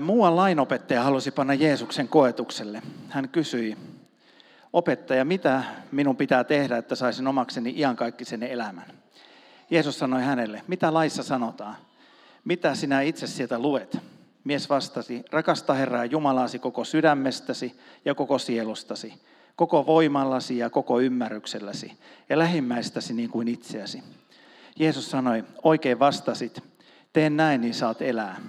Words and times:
Muuan 0.00 0.36
lainopettaja 0.36 1.02
halusi 1.02 1.30
panna 1.30 1.54
Jeesuksen 1.54 2.08
koetukselle. 2.08 2.82
Hän 3.08 3.28
kysyi, 3.28 3.76
opettaja, 4.72 5.24
mitä 5.24 5.62
minun 5.92 6.16
pitää 6.16 6.44
tehdä, 6.44 6.76
että 6.76 6.94
saisin 6.94 7.26
omakseni 7.26 7.74
iankaikkisen 7.76 8.42
elämän? 8.42 8.86
Jeesus 9.70 9.98
sanoi 9.98 10.22
hänelle, 10.22 10.62
mitä 10.66 10.94
laissa 10.94 11.22
sanotaan? 11.22 11.76
Mitä 12.44 12.74
sinä 12.74 13.00
itse 13.00 13.26
sieltä 13.26 13.58
luet? 13.58 13.98
Mies 14.44 14.68
vastasi, 14.68 15.24
rakasta 15.30 15.74
Herraa 15.74 16.04
Jumalaasi 16.04 16.58
koko 16.58 16.84
sydämestäsi 16.84 17.80
ja 18.04 18.14
koko 18.14 18.38
sielustasi, 18.38 19.14
koko 19.56 19.86
voimallasi 19.86 20.58
ja 20.58 20.70
koko 20.70 21.00
ymmärrykselläsi 21.00 21.98
ja 22.28 22.38
lähimmäistäsi 22.38 23.14
niin 23.14 23.30
kuin 23.30 23.48
itseäsi. 23.48 24.02
Jeesus 24.76 25.10
sanoi, 25.10 25.44
oikein 25.62 25.98
vastasit, 25.98 26.62
tee 27.12 27.30
näin, 27.30 27.60
niin 27.60 27.74
saat 27.74 28.02
elää. 28.02 28.40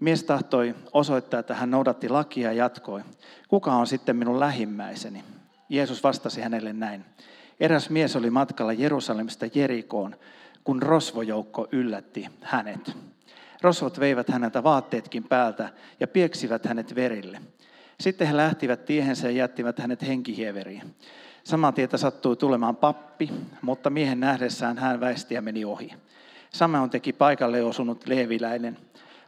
Mies 0.00 0.24
tahtoi 0.24 0.74
osoittaa, 0.92 1.40
että 1.40 1.54
hän 1.54 1.70
noudatti 1.70 2.08
lakia 2.08 2.52
ja 2.52 2.64
jatkoi. 2.64 3.02
Kuka 3.48 3.72
on 3.72 3.86
sitten 3.86 4.16
minun 4.16 4.40
lähimmäiseni? 4.40 5.24
Jeesus 5.68 6.02
vastasi 6.02 6.40
hänelle 6.40 6.72
näin. 6.72 7.04
Eräs 7.60 7.90
mies 7.90 8.16
oli 8.16 8.30
matkalla 8.30 8.72
Jerusalemista 8.72 9.46
Jerikoon, 9.54 10.16
kun 10.64 10.82
rosvojoukko 10.82 11.68
yllätti 11.72 12.26
hänet. 12.40 12.96
Rosvot 13.62 14.00
veivät 14.00 14.28
häneltä 14.28 14.62
vaatteetkin 14.62 15.24
päältä 15.24 15.68
ja 16.00 16.06
pieksivät 16.06 16.66
hänet 16.66 16.94
verille. 16.94 17.40
Sitten 18.00 18.26
he 18.26 18.36
lähtivät 18.36 18.84
tiehensä 18.84 19.30
ja 19.30 19.36
jättivät 19.36 19.78
hänet 19.78 20.02
henkihieveriin. 20.02 20.94
Samaa 21.44 21.72
tietä 21.72 21.96
sattui 21.96 22.36
tulemaan 22.36 22.76
pappi, 22.76 23.30
mutta 23.62 23.90
miehen 23.90 24.20
nähdessään 24.20 24.78
hän 24.78 25.00
väisti 25.00 25.34
ja 25.34 25.42
meni 25.42 25.64
ohi. 25.64 25.94
Samoin 26.50 26.90
teki 26.90 27.12
paikalle 27.12 27.62
osunut 27.62 28.06
leeviläinen. 28.06 28.78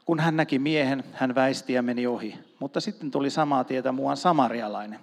Kun 0.07 0.21
hän 0.21 0.37
näki 0.37 0.59
miehen, 0.59 1.05
hän 1.13 1.35
väisti 1.35 1.73
ja 1.73 1.83
meni 1.83 2.07
ohi. 2.07 2.39
Mutta 2.59 2.81
sitten 2.81 3.11
tuli 3.11 3.31
samaa 3.31 3.65
tietä 3.65 3.93
muuan 3.93 4.17
samarialainen. 4.17 5.01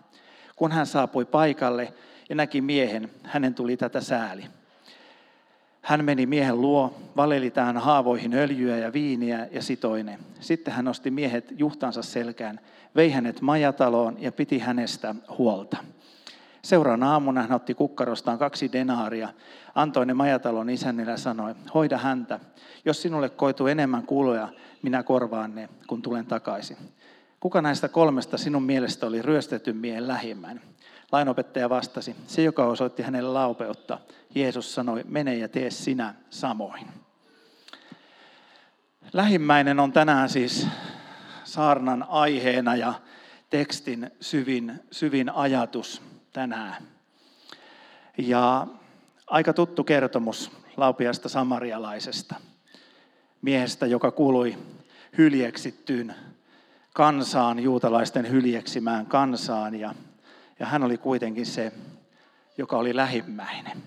Kun 0.56 0.72
hän 0.72 0.86
saapui 0.86 1.26
paikalle 1.26 1.94
ja 2.30 2.36
näki 2.36 2.62
miehen, 2.62 3.12
hänen 3.24 3.54
tuli 3.54 3.78
tätä 3.78 4.02
sääli. 4.02 4.46
Hän 5.82 6.06
meni 6.06 6.26
miehen 6.26 6.62
luo, 6.62 6.96
valeli 7.16 7.52
tähän 7.52 7.78
haavoihin 7.78 8.34
öljyä 8.34 8.78
ja 8.78 8.94
viiniä 8.94 9.48
ja 9.52 9.62
sitoinen. 9.62 10.20
Sitten 10.40 10.74
hän 10.74 10.86
nosti 10.86 11.12
miehet 11.12 11.54
juhtansa 11.58 12.02
selkään, 12.02 12.60
vei 12.96 13.12
hänet 13.12 13.42
majataloon 13.42 14.18
ja 14.20 14.32
piti 14.32 14.60
hänestä 14.60 15.16
huolta. 15.38 15.78
Seuraavana 16.62 17.12
aamuna 17.12 17.42
hän 17.42 17.52
otti 17.52 17.74
kukkarostaan 17.74 18.38
kaksi 18.40 18.72
denaaria, 18.74 19.30
antoi 19.76 20.06
ne 20.06 20.14
majatalon 20.14 20.70
isännille 20.70 21.12
ja 21.12 21.18
sanoi, 21.18 21.56
hoida 21.74 21.98
häntä. 21.98 22.40
Jos 22.86 23.02
sinulle 23.02 23.30
koituu 23.30 23.68
enemmän 23.68 24.04
kuluja, 24.04 24.50
minä 24.84 25.04
korvaan 25.04 25.56
ne, 25.56 25.70
kun 25.88 26.02
tulen 26.02 26.26
takaisin. 26.26 26.78
Kuka 27.40 27.62
näistä 27.62 27.88
kolmesta 27.88 28.38
sinun 28.38 28.64
mielestä 28.64 29.08
oli 29.08 29.22
ryöstetty 29.22 29.74
miehen 29.74 30.08
lähimmäinen? 30.08 30.64
Lainopettaja 31.12 31.70
vastasi, 31.70 32.16
se 32.28 32.44
joka 32.44 32.66
osoitti 32.66 33.04
hänelle 33.04 33.30
laupeutta. 33.30 34.00
Jeesus 34.36 34.76
sanoi, 34.76 35.04
mene 35.08 35.36
ja 35.36 35.48
tee 35.48 35.72
sinä 35.72 36.14
samoin. 36.30 36.88
Lähimmäinen 39.14 39.80
on 39.80 39.92
tänään 39.92 40.30
siis 40.30 40.68
saarnan 41.44 42.06
aiheena 42.10 42.76
ja 42.76 42.94
tekstin 43.50 44.12
syvin, 44.22 44.80
syvin 44.92 45.30
ajatus 45.30 46.02
tänään. 46.34 46.84
Ja 48.18 48.68
aika 49.28 49.54
tuttu 49.54 49.84
kertomus 49.84 50.52
laupiasta 50.78 51.30
samarialaisesta 51.30 52.36
miehestä, 53.44 53.86
joka 53.86 54.12
kuului 54.12 54.58
hyljeksittyyn 55.18 56.16
kansaan, 56.94 57.60
juutalaisten 57.60 58.30
hyljeksimään 58.30 59.06
kansaan. 59.06 59.76
Ja, 59.76 59.96
ja 60.60 60.66
hän 60.66 60.84
oli 60.84 60.98
kuitenkin 60.98 61.46
se, 61.46 61.72
joka 62.58 62.78
oli 62.78 62.96
lähimmäinen. 62.96 63.84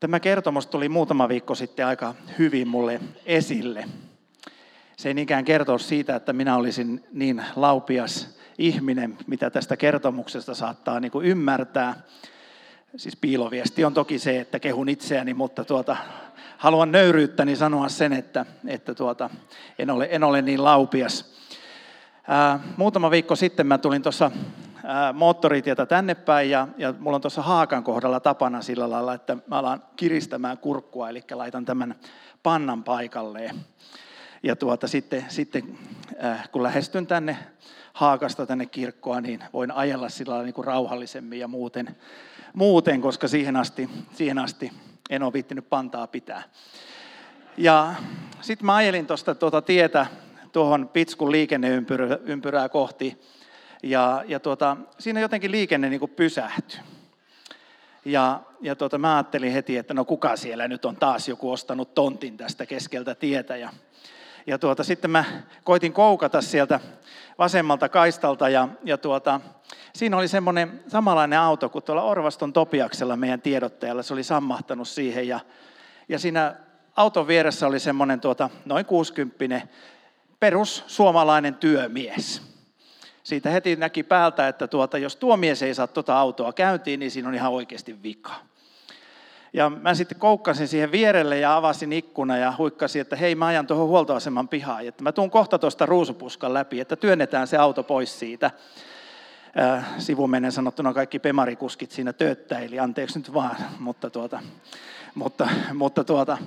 Tämä 0.00 0.20
kertomus 0.20 0.66
tuli 0.66 0.88
muutama 0.88 1.28
viikko 1.28 1.54
sitten 1.54 1.86
aika 1.86 2.14
hyvin 2.38 2.68
mulle 2.68 3.00
esille. 3.26 3.88
Se 4.96 5.08
ei 5.08 5.14
niinkään 5.14 5.44
kertoa 5.44 5.78
siitä, 5.78 6.16
että 6.16 6.32
minä 6.32 6.56
olisin 6.56 7.04
niin 7.12 7.44
laupias 7.56 8.38
ihminen, 8.58 9.18
mitä 9.26 9.50
tästä 9.50 9.76
kertomuksesta 9.76 10.54
saattaa 10.54 11.00
niin 11.00 11.12
kuin 11.12 11.26
ymmärtää. 11.26 12.02
Siis 12.96 13.16
piiloviesti 13.16 13.84
on 13.84 13.94
toki 13.94 14.18
se, 14.18 14.40
että 14.40 14.58
kehun 14.58 14.88
itseäni, 14.88 15.34
mutta 15.34 15.64
tuota, 15.64 15.96
haluan 16.60 16.92
nöyryyttäni 16.92 17.56
sanoa 17.56 17.88
sen, 17.88 18.12
että, 18.12 18.46
että 18.66 18.94
tuota, 18.94 19.30
en, 19.78 19.90
ole, 19.90 20.08
en 20.10 20.24
ole 20.24 20.42
niin 20.42 20.64
laupias. 20.64 21.32
Ää, 22.28 22.60
muutama 22.76 23.10
viikko 23.10 23.36
sitten 23.36 23.66
mä 23.66 23.78
tulin 23.78 24.02
tuossa 24.02 24.30
moottoritietä 25.14 25.86
tänne 25.86 26.14
päin 26.14 26.50
ja, 26.50 26.68
ja 26.78 26.94
mulla 26.98 27.14
on 27.14 27.20
tuossa 27.20 27.42
Haakan 27.42 27.84
kohdalla 27.84 28.20
tapana 28.20 28.62
sillä 28.62 28.90
lailla, 28.90 29.14
että 29.14 29.36
mä 29.46 29.58
alan 29.58 29.82
kiristämään 29.96 30.58
kurkkua, 30.58 31.08
eli 31.08 31.24
laitan 31.30 31.64
tämän 31.64 31.94
pannan 32.42 32.84
paikalleen. 32.84 33.56
Ja 34.42 34.56
tuota, 34.56 34.88
sitten, 34.88 35.24
sitten 35.28 35.78
äh, 36.24 36.50
kun 36.52 36.62
lähestyn 36.62 37.06
tänne 37.06 37.38
Haakasta 37.92 38.46
tänne 38.46 38.66
kirkkoa, 38.66 39.20
niin 39.20 39.44
voin 39.52 39.70
ajella 39.70 40.08
sillä 40.08 40.30
lailla 40.30 40.44
niin 40.44 40.54
kuin 40.54 40.66
rauhallisemmin 40.66 41.38
ja 41.38 41.48
muuten, 41.48 41.96
muuten 42.54 43.00
koska 43.00 43.28
siihen 43.28 43.56
asti, 43.56 43.90
siihen 44.14 44.38
asti 44.38 44.72
en 45.10 45.22
ole 45.22 45.32
viittinyt 45.32 45.68
pantaa 45.68 46.06
pitää. 46.06 46.42
Ja 47.56 47.94
sitten 48.40 48.66
mä 48.66 48.74
ajelin 48.74 49.06
tuosta 49.06 49.34
tuota 49.34 49.62
tietä 49.62 50.06
tuohon 50.52 50.88
Pitskun 50.88 51.32
liikenneympyrää 51.32 52.68
kohti. 52.68 53.20
Ja, 53.82 54.24
ja 54.26 54.40
tuota, 54.40 54.76
siinä 54.98 55.20
jotenkin 55.20 55.50
liikenne 55.50 55.88
niin 55.88 56.00
kuin 56.00 56.10
pysähtyi. 56.10 56.80
Ja, 58.04 58.40
ja 58.60 58.76
tuota, 58.76 58.98
mä 58.98 59.16
ajattelin 59.16 59.52
heti, 59.52 59.76
että 59.76 59.94
no 59.94 60.04
kuka 60.04 60.36
siellä 60.36 60.68
nyt 60.68 60.84
on 60.84 60.96
taas 60.96 61.28
joku 61.28 61.50
ostanut 61.50 61.94
tontin 61.94 62.36
tästä 62.36 62.66
keskeltä 62.66 63.14
tietä. 63.14 63.56
Ja, 63.56 63.70
ja 64.46 64.58
tuota, 64.58 64.84
sitten 64.84 65.10
mä 65.10 65.24
koitin 65.64 65.92
koukata 65.92 66.40
sieltä 66.40 66.80
vasemmalta 67.38 67.88
kaistalta 67.88 68.48
ja, 68.48 68.68
ja 68.84 68.98
tuota, 68.98 69.40
siinä 69.94 70.16
oli 70.16 70.28
semmoinen 70.28 70.82
samanlainen 70.88 71.38
auto 71.38 71.68
kuin 71.68 71.84
tuolla 71.84 72.02
Orvaston 72.02 72.52
Topiaksella 72.52 73.16
meidän 73.16 73.40
tiedottajalla. 73.40 74.02
Se 74.02 74.14
oli 74.14 74.22
sammahtanut 74.22 74.88
siihen 74.88 75.28
ja, 75.28 75.40
ja 76.08 76.18
siinä 76.18 76.54
auton 76.96 77.26
vieressä 77.26 77.66
oli 77.66 77.80
semmoinen 77.80 78.20
tuota, 78.20 78.50
noin 78.64 78.86
60 78.86 79.60
perus 80.40 80.84
suomalainen 80.86 81.54
työmies. 81.54 82.42
Siitä 83.22 83.50
heti 83.50 83.76
näki 83.76 84.02
päältä, 84.02 84.48
että 84.48 84.66
tuota, 84.66 84.98
jos 84.98 85.16
tuo 85.16 85.36
mies 85.36 85.62
ei 85.62 85.74
saa 85.74 85.86
tuota 85.86 86.18
autoa 86.18 86.52
käyntiin, 86.52 87.00
niin 87.00 87.10
siinä 87.10 87.28
on 87.28 87.34
ihan 87.34 87.52
oikeasti 87.52 88.02
vika. 88.02 88.49
Ja 89.52 89.70
mä 89.70 89.94
sitten 89.94 90.18
koukkasin 90.18 90.68
siihen 90.68 90.92
vierelle 90.92 91.38
ja 91.38 91.56
avasin 91.56 91.92
ikkuna 91.92 92.36
ja 92.36 92.54
huikkasin, 92.58 93.00
että 93.02 93.16
hei 93.16 93.34
mä 93.34 93.46
ajan 93.46 93.66
tuohon 93.66 93.88
huoltoaseman 93.88 94.48
pihaan, 94.48 94.86
että 94.86 95.02
mä 95.02 95.12
tuun 95.12 95.30
kohta 95.30 95.58
tuosta 95.58 95.86
ruusupuskan 95.86 96.54
läpi, 96.54 96.80
että 96.80 96.96
työnnetään 96.96 97.46
se 97.46 97.56
auto 97.56 97.82
pois 97.82 98.18
siitä. 98.18 98.50
Sivumennen 99.98 100.52
sanottuna 100.52 100.94
kaikki 100.94 101.18
pemarikuskit 101.18 101.90
siinä 101.90 102.12
tööttäili, 102.12 102.78
anteeksi 102.78 103.18
nyt 103.18 103.34
vaan, 103.34 103.56
mutta, 103.78 104.10
tuota, 104.10 104.40
mutta, 105.14 105.48
mutta 105.74 106.04
tuota, 106.04 106.38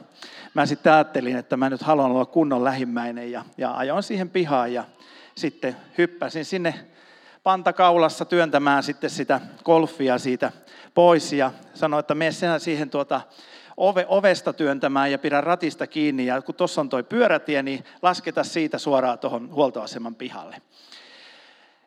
mä 0.53 0.65
sitten 0.65 0.93
ajattelin, 0.93 1.35
että 1.37 1.57
mä 1.57 1.69
nyt 1.69 1.81
haluan 1.81 2.11
olla 2.11 2.25
kunnon 2.25 2.63
lähimmäinen 2.63 3.31
ja, 3.31 3.45
ja 3.57 3.77
ajoin 3.77 4.03
siihen 4.03 4.29
pihaan 4.29 4.73
ja 4.73 4.83
sitten 5.35 5.75
hyppäsin 5.97 6.45
sinne 6.45 6.73
pantakaulassa 7.43 8.25
työntämään 8.25 8.83
sitten 8.83 9.09
sitä 9.09 9.41
golfia 9.65 10.17
siitä 10.17 10.51
pois 10.93 11.33
ja 11.33 11.51
sanoi, 11.73 11.99
että 11.99 12.15
mene 12.15 12.31
sinä 12.31 12.59
siihen 12.59 12.89
tuota 12.89 13.21
ove, 13.77 14.05
ovesta 14.07 14.53
työntämään 14.53 15.11
ja 15.11 15.17
pidä 15.17 15.41
ratista 15.41 15.87
kiinni 15.87 16.25
ja 16.25 16.41
kun 16.41 16.55
tuossa 16.55 16.81
on 16.81 16.89
toi 16.89 17.03
pyörätie, 17.03 17.63
niin 17.63 17.83
lasketa 18.01 18.43
siitä 18.43 18.77
suoraan 18.77 19.19
tuohon 19.19 19.51
huoltoaseman 19.51 20.15
pihalle. 20.15 20.61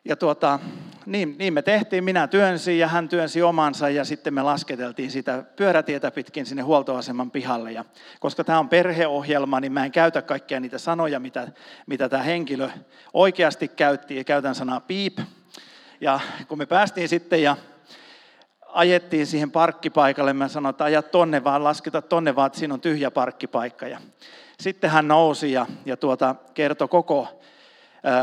Ja 0.05 0.15
tuota, 0.15 0.59
niin, 1.05 1.35
niin 1.39 1.53
me 1.53 1.61
tehtiin, 1.61 2.03
minä 2.03 2.27
työnsin 2.27 2.79
ja 2.79 2.87
hän 2.87 3.09
työnsi 3.09 3.41
omansa 3.41 3.89
ja 3.89 4.05
sitten 4.05 4.33
me 4.33 4.41
lasketeltiin 4.41 5.11
sitä 5.11 5.43
pyörätietä 5.55 6.11
pitkin 6.11 6.45
sinne 6.45 6.61
huoltoaseman 6.61 7.31
pihalle. 7.31 7.71
Ja 7.71 7.85
koska 8.19 8.43
tämä 8.43 8.59
on 8.59 8.69
perheohjelma, 8.69 9.59
niin 9.59 9.71
mä 9.71 9.85
en 9.85 9.91
käytä 9.91 10.21
kaikkia 10.21 10.59
niitä 10.59 10.77
sanoja, 10.77 11.19
mitä, 11.19 11.47
mitä 11.87 12.09
tämä 12.09 12.23
henkilö 12.23 12.69
oikeasti 13.13 13.67
käytti 13.67 14.15
ja 14.15 14.23
käytän 14.23 14.55
sanaa 14.55 14.79
piip. 14.79 15.19
Ja 16.01 16.19
kun 16.47 16.57
me 16.57 16.65
päästiin 16.65 17.09
sitten 17.09 17.43
ja 17.43 17.57
ajettiin 18.67 19.27
siihen 19.27 19.51
parkkipaikalle, 19.51 20.33
mä 20.33 20.47
sanoin, 20.47 20.69
että 20.69 20.83
aja 20.83 21.01
tonne 21.01 21.43
vaan, 21.43 21.63
lasketa 21.63 22.01
tonne 22.01 22.35
vaan, 22.35 22.47
että 22.47 22.59
siinä 22.59 22.73
on 22.73 22.81
tyhjä 22.81 23.11
parkkipaikka. 23.11 23.87
Ja 23.87 23.99
sitten 24.59 24.89
hän 24.89 25.07
nousi 25.07 25.51
ja, 25.51 25.65
ja 25.85 25.97
tuota, 25.97 26.35
kertoi 26.53 26.87
koko 26.87 27.41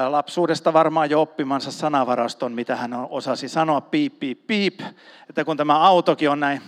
lapsuudesta 0.09 0.73
varmaan 0.73 1.11
jo 1.11 1.21
oppimansa 1.21 1.73
sanavaraston, 1.73 2.53
mitä 2.53 2.77
hän 2.77 2.95
osasi 2.95 3.49
sanoa, 3.49 3.81
piip, 3.81 4.19
piip, 4.21 4.47
piip, 4.47 4.81
että 5.29 5.45
kun 5.45 5.57
tämä 5.57 5.79
autokin 5.79 6.31
on 6.31 6.41
näin 6.41 6.63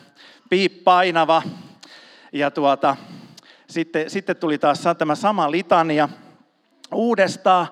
piip 0.51 0.85
painava, 0.85 1.43
ja 2.33 2.51
tuota, 2.51 2.97
sitten, 3.69 4.11
sitten 4.11 4.37
tuli 4.37 4.59
taas 4.59 4.85
tämä 4.99 5.15
sama 5.15 5.51
litania, 5.51 6.09
uudestaan, 6.93 7.67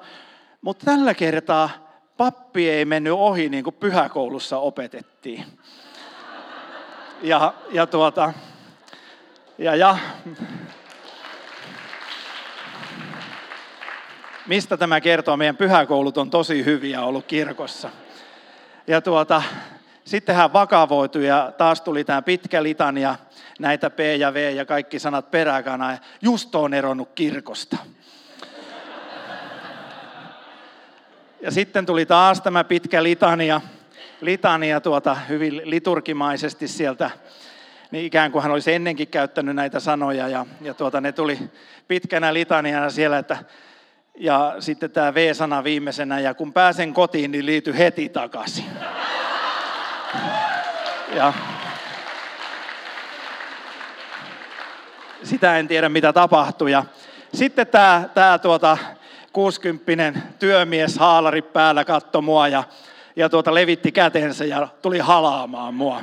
mutta 0.61 0.85
tällä 0.85 1.15
kertaa 1.15 1.84
pappi 2.17 2.71
ei 2.71 2.85
mennyt 2.85 3.13
ohi 3.13 3.49
niin 3.49 3.65
kuin 3.65 3.75
pyhäkoulussa 3.75 4.59
opetettiin. 4.59 5.45
Ja, 7.23 7.55
ja 7.71 7.87
tuota, 7.87 8.33
ja, 9.59 9.77
ja 9.77 9.99
mistä 14.47 14.77
tämä 14.77 15.01
kertoo? 15.01 15.37
Meidän 15.37 15.57
pyhäkoulut 15.57 16.19
on 16.19 16.31
tosi 16.31 16.65
hyviä 16.65 17.03
ollut 17.03 17.25
kirkossa. 17.27 17.91
Ja 18.87 19.01
tuota, 19.01 19.43
sitten 20.05 20.35
hän 20.35 20.53
vakavoitui 20.53 21.27
ja 21.27 21.53
taas 21.59 21.81
tuli 21.81 22.05
tämä 22.05 22.23
pitkä 22.23 22.63
litania, 22.63 23.17
näitä 23.59 23.91
P 23.91 23.99
ja 24.19 24.35
V 24.35 24.53
ja 24.55 24.65
kaikki 24.65 24.99
sanat 24.99 25.31
peräkana. 25.31 25.93
Ja 25.93 25.99
just 26.23 26.55
on 26.55 26.75
eronnut 26.75 27.09
kirkosta. 27.15 27.77
Ja 31.44 31.50
sitten 31.50 31.87
tuli 31.87 32.06
taas 32.06 32.41
tämä 32.41 32.64
pitkä 32.64 33.02
litania, 33.02 33.61
litania 34.20 34.81
tuota, 34.81 35.14
hyvin 35.14 35.61
liturgimaisesti 35.64 36.69
sieltä, 36.69 37.11
niin 37.91 38.05
ikään 38.05 38.32
kuin 38.32 38.43
hän 38.43 38.52
olisi 38.52 38.73
ennenkin 38.73 39.08
käyttänyt 39.08 39.56
näitä 39.56 39.81
sanoja. 39.81 40.29
Ja, 40.29 40.46
ja 40.61 40.75
tuota, 40.75 41.00
ne 41.00 41.12
tuli 41.12 41.38
pitkänä 41.88 42.35
litaniana 42.35 42.91
siellä, 42.91 43.19
että 43.19 43.37
ja 44.14 44.55
sitten 44.58 44.91
tämä 44.91 45.14
V-sana 45.14 45.64
viimeisenä, 45.64 46.20
ja 46.20 46.35
kun 46.35 46.52
pääsen 46.52 46.94
kotiin, 46.94 47.31
niin 47.31 47.46
liity 47.46 47.79
heti 47.79 48.08
takaisin. 48.08 48.64
Ja 51.14 51.32
sitä 55.23 55.58
en 55.58 55.69
tiedä, 55.69 55.88
mitä 55.88 56.12
tapahtui. 56.12 56.73
Ja 56.73 56.85
sitten 57.35 57.67
tämä, 57.67 58.08
tämä 58.14 58.38
tuota, 58.38 58.79
60 59.35 60.21
työmies 60.39 60.99
haalari 60.99 61.43
päällä 61.43 61.85
katto 61.85 62.23
mua 62.23 62.49
ja, 62.49 62.65
ja 63.17 63.29
tuota, 63.29 63.55
levitti 63.55 63.93
kätensä 63.93 64.45
ja 64.45 64.69
tuli 64.83 64.99
halaamaan 64.99 65.75
mua. 65.75 66.01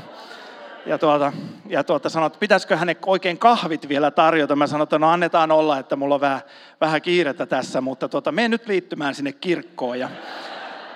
Ja, 0.86 0.98
tuota, 0.98 1.34
ja 1.68 1.84
tuota, 1.84 2.10
sanoi, 2.10 2.28
että 2.28 2.40
pitäisikö 2.40 2.78
hänen 2.78 2.96
oikein 3.06 3.38
kahvit 3.38 3.90
vielä 3.90 4.12
tarjota. 4.12 4.56
Mä 4.56 4.68
sanoin, 4.68 4.84
että 4.84 5.00
no 5.00 5.10
annetaan 5.10 5.52
olla, 5.52 5.80
että 5.80 5.96
mulla 5.96 6.16
on 6.16 6.22
vähän, 6.22 6.42
vähän 6.82 7.02
kiirettä 7.02 7.46
tässä, 7.46 7.82
mutta 7.82 8.10
tuota, 8.10 8.32
mene 8.32 8.48
nyt 8.48 8.68
liittymään 8.68 9.16
sinne 9.16 9.32
kirkkoon. 9.32 10.00
Ja, 10.00 10.10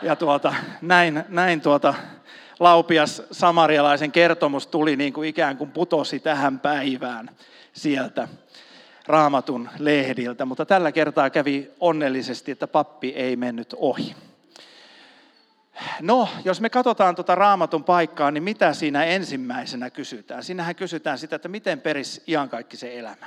ja 0.02 0.16
tuota, 0.16 0.54
näin, 0.82 1.24
näin 1.30 1.62
tuota, 1.62 1.94
laupias 2.60 3.24
samarialaisen 3.32 4.12
kertomus 4.12 4.68
tuli 4.68 4.96
niin 4.96 5.14
kuin 5.14 5.30
ikään 5.30 5.58
kuin 5.58 5.72
putosi 5.72 6.20
tähän 6.20 6.60
päivään 6.60 7.30
sieltä 7.74 8.28
raamatun 9.08 9.70
lehdiltä, 9.80 10.46
mutta 10.46 10.66
tällä 10.66 10.92
kertaa 10.92 11.30
kävi 11.30 11.72
onnellisesti, 11.80 12.52
että 12.52 12.68
pappi 12.68 13.10
ei 13.10 13.36
mennyt 13.36 13.76
ohi. 13.78 14.16
No, 16.02 16.30
jos 16.46 16.62
me 16.62 16.70
katsotaan 16.70 17.16
tuota 17.16 17.36
raamatun 17.36 17.84
paikkaa, 17.84 18.32
niin 18.32 18.44
mitä 18.44 18.74
siinä 18.74 19.04
ensimmäisenä 19.04 19.90
kysytään? 19.90 20.44
Siinähän 20.44 20.76
kysytään 20.76 21.18
sitä, 21.18 21.36
että 21.36 21.48
miten 21.48 21.82
peris 21.82 22.24
se 22.74 23.00
elämä. 23.00 23.26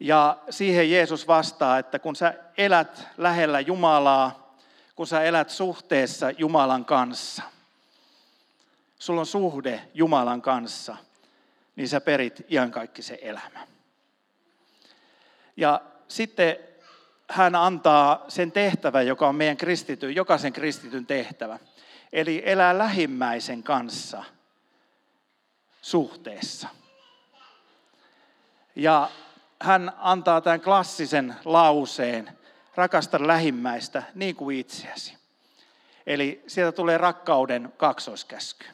Ja 0.00 0.38
siihen 0.50 0.90
Jeesus 0.90 1.28
vastaa, 1.28 1.78
että 1.78 1.98
kun 1.98 2.16
sä 2.16 2.34
elät 2.58 3.08
lähellä 3.18 3.60
Jumalaa, 3.60 4.56
kun 4.96 5.06
sä 5.06 5.22
elät 5.22 5.50
suhteessa 5.50 6.30
Jumalan 6.30 6.84
kanssa, 6.84 7.42
sulla 8.98 9.20
on 9.20 9.26
suhde 9.26 9.82
Jumalan 9.94 10.42
kanssa, 10.42 10.96
niin 11.80 11.88
sä 11.88 12.00
perit 12.00 12.42
se 13.02 13.18
elämä. 13.22 13.66
Ja 15.56 15.80
sitten 16.08 16.56
hän 17.30 17.54
antaa 17.54 18.24
sen 18.28 18.52
tehtävän, 18.52 19.06
joka 19.06 19.28
on 19.28 19.34
meidän 19.34 19.56
kristityn, 19.56 20.14
jokaisen 20.14 20.52
kristityn 20.52 21.06
tehtävä. 21.06 21.58
Eli 22.12 22.42
elää 22.44 22.78
lähimmäisen 22.78 23.62
kanssa 23.62 24.24
suhteessa. 25.82 26.68
Ja 28.76 29.10
hän 29.62 29.92
antaa 29.98 30.40
tämän 30.40 30.60
klassisen 30.60 31.36
lauseen, 31.44 32.38
rakasta 32.74 33.26
lähimmäistä 33.26 34.02
niin 34.14 34.36
kuin 34.36 34.58
itseäsi. 34.58 35.16
Eli 36.06 36.44
sieltä 36.46 36.76
tulee 36.76 36.98
rakkauden 36.98 37.72
kaksoiskäsky. 37.76 38.66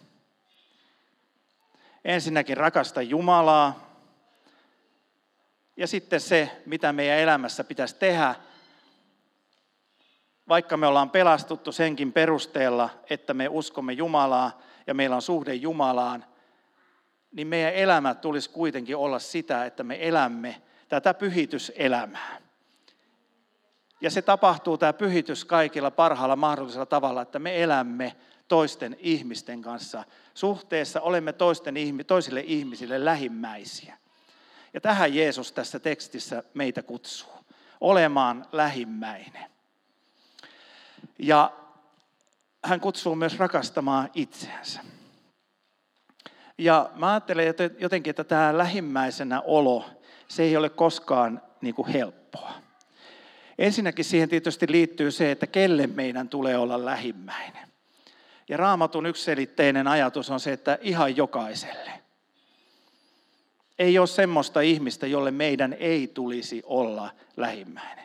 Ensinnäkin 2.06 2.56
rakasta 2.56 3.02
Jumalaa 3.02 3.90
ja 5.76 5.86
sitten 5.86 6.20
se, 6.20 6.62
mitä 6.66 6.92
meidän 6.92 7.18
elämässä 7.18 7.64
pitäisi 7.64 7.96
tehdä, 7.96 8.34
vaikka 10.48 10.76
me 10.76 10.86
ollaan 10.86 11.10
pelastuttu 11.10 11.72
senkin 11.72 12.12
perusteella, 12.12 12.90
että 13.10 13.34
me 13.34 13.48
uskomme 13.48 13.92
Jumalaa 13.92 14.60
ja 14.86 14.94
meillä 14.94 15.16
on 15.16 15.22
suhde 15.22 15.54
Jumalaan, 15.54 16.24
niin 17.32 17.46
meidän 17.46 17.74
elämä 17.74 18.14
tulisi 18.14 18.50
kuitenkin 18.50 18.96
olla 18.96 19.18
sitä, 19.18 19.64
että 19.64 19.82
me 19.82 20.08
elämme 20.08 20.62
tätä 20.88 21.14
pyhityselämää. 21.14 22.38
Ja 24.00 24.10
se 24.10 24.22
tapahtuu, 24.22 24.78
tämä 24.78 24.92
pyhitys 24.92 25.44
kaikilla 25.44 25.90
parhaalla 25.90 26.36
mahdollisella 26.36 26.86
tavalla, 26.86 27.22
että 27.22 27.38
me 27.38 27.62
elämme 27.62 28.16
toisten 28.48 28.96
ihmisten 29.00 29.62
kanssa 29.62 30.04
suhteessa, 30.34 31.00
olemme 31.00 31.32
toisten, 31.32 31.74
toisille 32.06 32.40
ihmisille 32.40 33.04
lähimmäisiä. 33.04 33.98
Ja 34.74 34.80
tähän 34.80 35.14
Jeesus 35.14 35.52
tässä 35.52 35.78
tekstissä 35.78 36.42
meitä 36.54 36.82
kutsuu, 36.82 37.32
olemaan 37.80 38.46
lähimmäinen. 38.52 39.50
Ja 41.18 41.52
hän 42.64 42.80
kutsuu 42.80 43.14
myös 43.14 43.38
rakastamaan 43.38 44.10
itseänsä. 44.14 44.80
Ja 46.58 46.90
mä 46.94 47.10
ajattelen 47.10 47.54
jotenkin, 47.78 48.10
että 48.10 48.24
tämä 48.24 48.58
lähimmäisenä 48.58 49.40
olo, 49.40 49.84
se 50.28 50.42
ei 50.42 50.56
ole 50.56 50.68
koskaan 50.68 51.42
niin 51.60 51.74
kuin 51.74 51.88
helppoa. 51.88 52.54
Ensinnäkin 53.58 54.04
siihen 54.04 54.28
tietysti 54.28 54.66
liittyy 54.70 55.10
se, 55.10 55.30
että 55.30 55.46
kelle 55.46 55.86
meidän 55.86 56.28
tulee 56.28 56.56
olla 56.56 56.84
lähimmäinen. 56.84 57.68
Ja 58.48 58.56
raamatun 58.56 59.06
yksiselitteinen 59.06 59.88
ajatus 59.88 60.30
on 60.30 60.40
se, 60.40 60.52
että 60.52 60.78
ihan 60.80 61.16
jokaiselle. 61.16 61.92
Ei 63.78 63.98
ole 63.98 64.06
semmoista 64.06 64.60
ihmistä, 64.60 65.06
jolle 65.06 65.30
meidän 65.30 65.72
ei 65.72 66.06
tulisi 66.06 66.62
olla 66.66 67.10
lähimmäinen. 67.36 68.04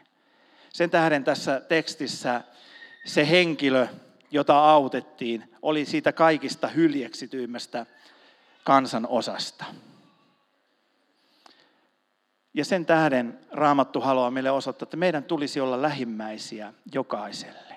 Sen 0.73 0.89
tähden 0.89 1.23
tässä 1.23 1.59
tekstissä 1.59 2.41
se 3.05 3.29
henkilö, 3.29 3.87
jota 4.31 4.71
autettiin, 4.71 5.55
oli 5.61 5.85
siitä 5.85 6.11
kaikista 6.11 6.67
hyljeksityimmästä 6.67 7.85
kansan 8.63 9.07
osasta. 9.07 9.65
Ja 12.53 12.65
sen 12.65 12.85
tähden 12.85 13.39
Raamattu 13.51 14.01
haluaa 14.01 14.31
meille 14.31 14.51
osoittaa, 14.51 14.85
että 14.85 14.97
meidän 14.97 15.23
tulisi 15.23 15.59
olla 15.59 15.81
lähimmäisiä 15.81 16.73
jokaiselle. 16.93 17.70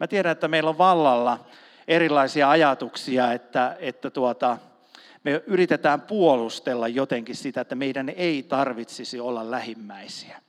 Mä 0.00 0.06
tiedän, 0.06 0.32
että 0.32 0.48
meillä 0.48 0.70
on 0.70 0.78
vallalla 0.78 1.44
erilaisia 1.88 2.50
ajatuksia, 2.50 3.32
että, 3.32 3.76
että 3.78 4.10
tuota, 4.10 4.58
me 5.24 5.42
yritetään 5.46 6.00
puolustella 6.00 6.88
jotenkin 6.88 7.36
sitä, 7.36 7.60
että 7.60 7.74
meidän 7.74 8.08
ei 8.08 8.42
tarvitsisi 8.42 9.20
olla 9.20 9.50
lähimmäisiä. 9.50 10.42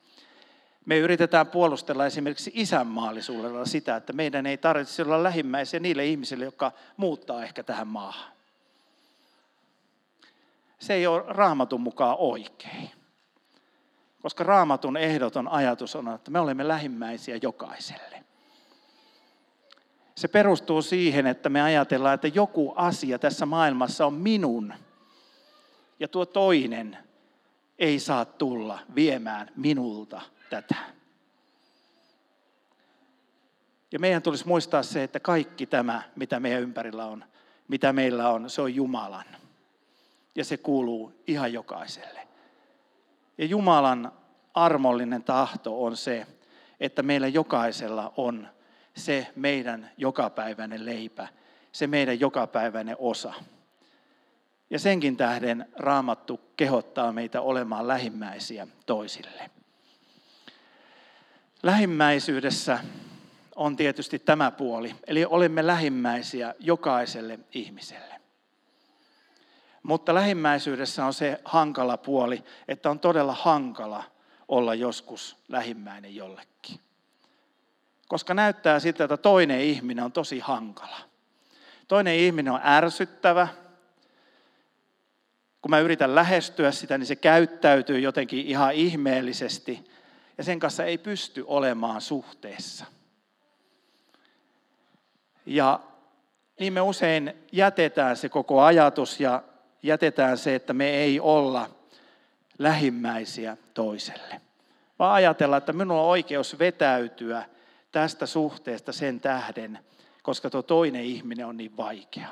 Me 0.85 0.97
yritetään 0.97 1.47
puolustella 1.47 2.05
esimerkiksi 2.05 2.51
isänmaallisuudella 2.53 3.65
sitä, 3.65 3.95
että 3.95 4.13
meidän 4.13 4.45
ei 4.45 4.57
tarvitsisi 4.57 5.01
olla 5.01 5.23
lähimmäisiä 5.23 5.79
niille 5.79 6.05
ihmisille, 6.05 6.45
jotka 6.45 6.71
muuttaa 6.97 7.43
ehkä 7.43 7.63
tähän 7.63 7.87
maahan. 7.87 8.31
Se 10.79 10.93
ei 10.93 11.07
ole 11.07 11.23
raamatun 11.27 11.81
mukaan 11.81 12.15
oikein. 12.19 12.91
Koska 14.21 14.43
raamatun 14.43 14.97
ehdoton 14.97 15.47
ajatus 15.47 15.95
on, 15.95 16.15
että 16.15 16.31
me 16.31 16.39
olemme 16.39 16.67
lähimmäisiä 16.67 17.39
jokaiselle. 17.41 18.20
Se 20.21 20.27
perustuu 20.27 20.81
siihen, 20.81 21.27
että 21.27 21.49
me 21.49 21.61
ajatellaan, 21.61 22.15
että 22.15 22.27
joku 22.27 22.73
asia 22.75 23.19
tässä 23.19 23.45
maailmassa 23.45 24.05
on 24.05 24.13
minun. 24.13 24.73
Ja 25.99 26.07
tuo 26.07 26.25
toinen 26.25 26.97
ei 27.79 27.99
saa 27.99 28.25
tulla 28.25 28.79
viemään 28.95 29.51
minulta 29.55 30.21
tätä. 30.49 30.75
Ja 33.91 33.99
meidän 33.99 34.21
tulisi 34.21 34.47
muistaa 34.47 34.83
se, 34.83 35.03
että 35.03 35.19
kaikki 35.19 35.65
tämä, 35.65 36.01
mitä 36.15 36.39
meidän 36.39 36.61
ympärillä 36.61 37.05
on, 37.05 37.25
mitä 37.67 37.93
meillä 37.93 38.29
on, 38.29 38.49
se 38.49 38.61
on 38.61 38.75
Jumalan. 38.75 39.25
Ja 40.35 40.45
se 40.45 40.57
kuuluu 40.57 41.13
ihan 41.27 41.53
jokaiselle. 41.53 42.27
Ja 43.37 43.45
Jumalan 43.45 44.11
armollinen 44.53 45.23
tahto 45.23 45.83
on 45.83 45.97
se, 45.97 46.27
että 46.79 47.03
meillä 47.03 47.27
jokaisella 47.27 48.13
on 48.17 48.47
se 48.95 49.27
meidän 49.35 49.91
jokapäiväinen 49.97 50.85
leipä, 50.85 51.27
se 51.71 51.87
meidän 51.87 52.19
jokapäiväinen 52.19 52.95
osa. 52.99 53.33
Ja 54.69 54.79
senkin 54.79 55.17
tähden 55.17 55.65
raamattu 55.75 56.41
kehottaa 56.57 57.11
meitä 57.11 57.41
olemaan 57.41 57.87
lähimmäisiä 57.87 58.67
toisille. 58.85 59.49
Lähimmäisyydessä 61.63 62.79
on 63.55 63.75
tietysti 63.75 64.19
tämä 64.19 64.51
puoli, 64.51 64.95
eli 65.07 65.25
olemme 65.25 65.67
lähimmäisiä 65.67 66.55
jokaiselle 66.59 67.39
ihmiselle. 67.53 68.21
Mutta 69.83 70.13
lähimmäisyydessä 70.13 71.05
on 71.05 71.13
se 71.13 71.41
hankala 71.45 71.97
puoli, 71.97 72.43
että 72.67 72.89
on 72.89 72.99
todella 72.99 73.33
hankala 73.33 74.03
olla 74.47 74.75
joskus 74.75 75.37
lähimmäinen 75.49 76.15
jollekin. 76.15 76.79
Koska 78.11 78.33
näyttää 78.33 78.79
siltä, 78.79 79.03
että 79.03 79.17
toinen 79.17 79.61
ihminen 79.61 80.05
on 80.05 80.11
tosi 80.11 80.39
hankala. 80.39 80.97
Toinen 81.87 82.15
ihminen 82.15 82.53
on 82.53 82.59
ärsyttävä. 82.63 83.47
Kun 85.61 85.69
mä 85.69 85.79
yritän 85.79 86.15
lähestyä 86.15 86.71
sitä, 86.71 86.97
niin 86.97 87.05
se 87.07 87.15
käyttäytyy 87.15 87.99
jotenkin 87.99 88.45
ihan 88.47 88.73
ihmeellisesti. 88.73 89.91
Ja 90.37 90.43
sen 90.43 90.59
kanssa 90.59 90.85
ei 90.85 90.97
pysty 90.97 91.43
olemaan 91.47 92.01
suhteessa. 92.01 92.85
Ja 95.45 95.79
niin 96.59 96.73
me 96.73 96.81
usein 96.81 97.33
jätetään 97.51 98.17
se 98.17 98.29
koko 98.29 98.61
ajatus 98.61 99.19
ja 99.19 99.43
jätetään 99.83 100.37
se, 100.37 100.55
että 100.55 100.73
me 100.73 100.89
ei 100.89 101.19
olla 101.19 101.69
lähimmäisiä 102.59 103.57
toiselle. 103.73 104.41
Vaan 104.99 105.13
ajatella, 105.13 105.57
että 105.57 105.73
minulla 105.73 106.01
on 106.01 106.09
oikeus 106.09 106.59
vetäytyä 106.59 107.45
tästä 107.91 108.25
suhteesta 108.25 108.91
sen 108.91 109.19
tähden, 109.19 109.79
koska 110.23 110.49
tuo 110.49 110.61
toinen 110.61 111.03
ihminen 111.03 111.45
on 111.45 111.57
niin 111.57 111.77
vaikea. 111.77 112.27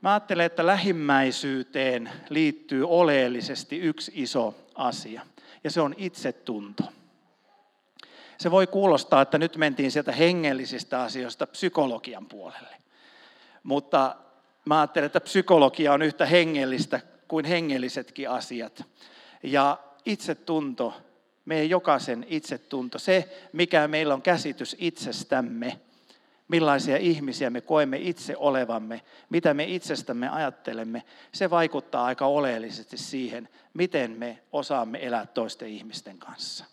Mä 0.00 0.10
ajattelen, 0.12 0.46
että 0.46 0.66
lähimmäisyyteen 0.66 2.10
liittyy 2.28 2.88
oleellisesti 2.88 3.78
yksi 3.78 4.12
iso 4.14 4.54
asia, 4.74 5.26
ja 5.64 5.70
se 5.70 5.80
on 5.80 5.94
itsetunto. 5.96 6.84
Se 8.38 8.50
voi 8.50 8.66
kuulostaa, 8.66 9.22
että 9.22 9.38
nyt 9.38 9.56
mentiin 9.56 9.90
sieltä 9.90 10.12
hengellisistä 10.12 11.02
asioista 11.02 11.46
psykologian 11.46 12.26
puolelle. 12.26 12.76
Mutta 13.62 14.16
mä 14.64 14.80
ajattelen, 14.80 15.06
että 15.06 15.20
psykologia 15.20 15.92
on 15.92 16.02
yhtä 16.02 16.26
hengellistä 16.26 17.00
kuin 17.28 17.44
hengellisetkin 17.44 18.30
asiat. 18.30 18.84
Ja 19.42 19.78
itsetunto, 20.04 20.94
meidän 21.44 21.70
jokaisen 21.70 22.26
itsetunto, 22.28 22.98
se 22.98 23.48
mikä 23.52 23.88
meillä 23.88 24.14
on 24.14 24.22
käsitys 24.22 24.76
itsestämme, 24.78 25.80
millaisia 26.48 26.96
ihmisiä 26.96 27.50
me 27.50 27.60
koemme 27.60 27.96
itse 27.96 28.36
olevamme, 28.36 29.00
mitä 29.30 29.54
me 29.54 29.64
itsestämme 29.64 30.28
ajattelemme, 30.28 31.02
se 31.32 31.50
vaikuttaa 31.50 32.04
aika 32.04 32.26
oleellisesti 32.26 32.96
siihen, 32.96 33.48
miten 33.74 34.10
me 34.10 34.38
osaamme 34.52 35.06
elää 35.06 35.26
toisten 35.26 35.68
ihmisten 35.68 36.18
kanssa. 36.18 36.64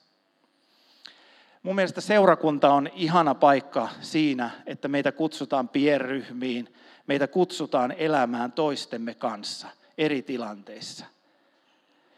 Mun 1.63 1.75
mielestä 1.75 2.01
seurakunta 2.01 2.73
on 2.73 2.89
ihana 2.93 3.35
paikka 3.35 3.89
siinä, 4.01 4.49
että 4.65 4.87
meitä 4.87 5.11
kutsutaan 5.11 5.69
pienryhmiin, 5.69 6.75
meitä 7.07 7.27
kutsutaan 7.27 7.91
elämään 7.91 8.51
toistemme 8.51 9.13
kanssa 9.13 9.67
eri 9.97 10.21
tilanteissa. 10.21 11.05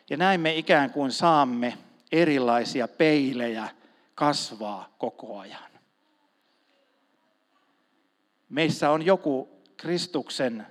Ja 0.09 0.17
näin 0.17 0.41
me 0.41 0.55
ikään 0.55 0.89
kuin 0.89 1.11
saamme 1.11 1.77
erilaisia 2.11 2.87
peilejä 2.87 3.69
kasvaa 4.15 4.95
koko 4.97 5.39
ajan. 5.39 5.71
Meissä 8.49 8.89
on 8.91 9.05
joku 9.05 9.49
Kristuksen 9.77 10.67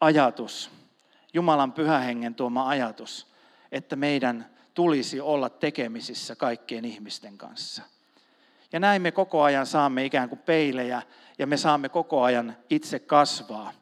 ajatus, 0.00 0.70
Jumalan 1.34 1.72
pyhähengen 1.72 2.34
tuoma 2.34 2.68
ajatus, 2.68 3.26
että 3.72 3.96
meidän 3.96 4.46
tulisi 4.74 5.20
olla 5.20 5.48
tekemisissä 5.48 6.36
kaikkien 6.36 6.84
ihmisten 6.84 7.38
kanssa. 7.38 7.82
Ja 8.72 8.80
näin 8.80 9.02
me 9.02 9.12
koko 9.12 9.42
ajan 9.42 9.66
saamme 9.66 10.04
ikään 10.04 10.28
kuin 10.28 10.38
peilejä 10.38 11.02
ja 11.38 11.46
me 11.46 11.56
saamme 11.56 11.88
koko 11.88 12.22
ajan 12.22 12.56
itse 12.70 12.98
kasvaa. 12.98 13.72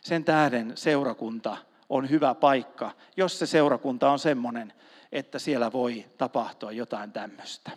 Sen 0.00 0.24
tähden 0.24 0.72
seurakunta 0.74 1.56
on 1.88 2.10
hyvä 2.10 2.34
paikka, 2.34 2.90
jos 3.16 3.38
se 3.38 3.46
seurakunta 3.46 4.10
on 4.10 4.18
semmoinen, 4.18 4.72
että 5.12 5.38
siellä 5.38 5.72
voi 5.72 6.04
tapahtua 6.18 6.72
jotain 6.72 7.12
tämmöistä. 7.12 7.70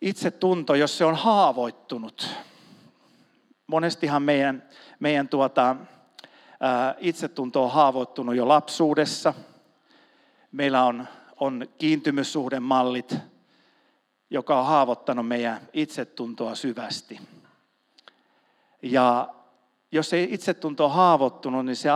Itse 0.00 0.30
tunto, 0.30 0.74
jos 0.74 0.98
se 0.98 1.04
on 1.04 1.14
haavoittunut. 1.14 2.28
Monestihan 3.66 4.22
meidän, 4.22 4.68
meidän 5.00 5.28
tuota, 5.28 5.76
ää, 6.60 6.94
itsetunto 6.98 7.64
on 7.64 7.72
haavoittunut 7.72 8.36
jo 8.36 8.48
lapsuudessa. 8.48 9.34
Meillä 10.52 10.84
on, 10.84 11.08
on 11.36 11.66
kiintymyssuhdemallit, 11.78 13.16
joka 14.30 14.60
on 14.60 14.66
haavoittanut 14.66 15.28
meidän 15.28 15.60
itsetuntoa 15.72 16.54
syvästi. 16.54 17.20
Ja 18.82 19.34
jos 19.92 20.12
ei 20.12 20.28
itsetunto 20.30 20.84
ole 20.84 20.92
haavoittunut, 20.92 21.66
niin 21.66 21.76
se 21.76 21.88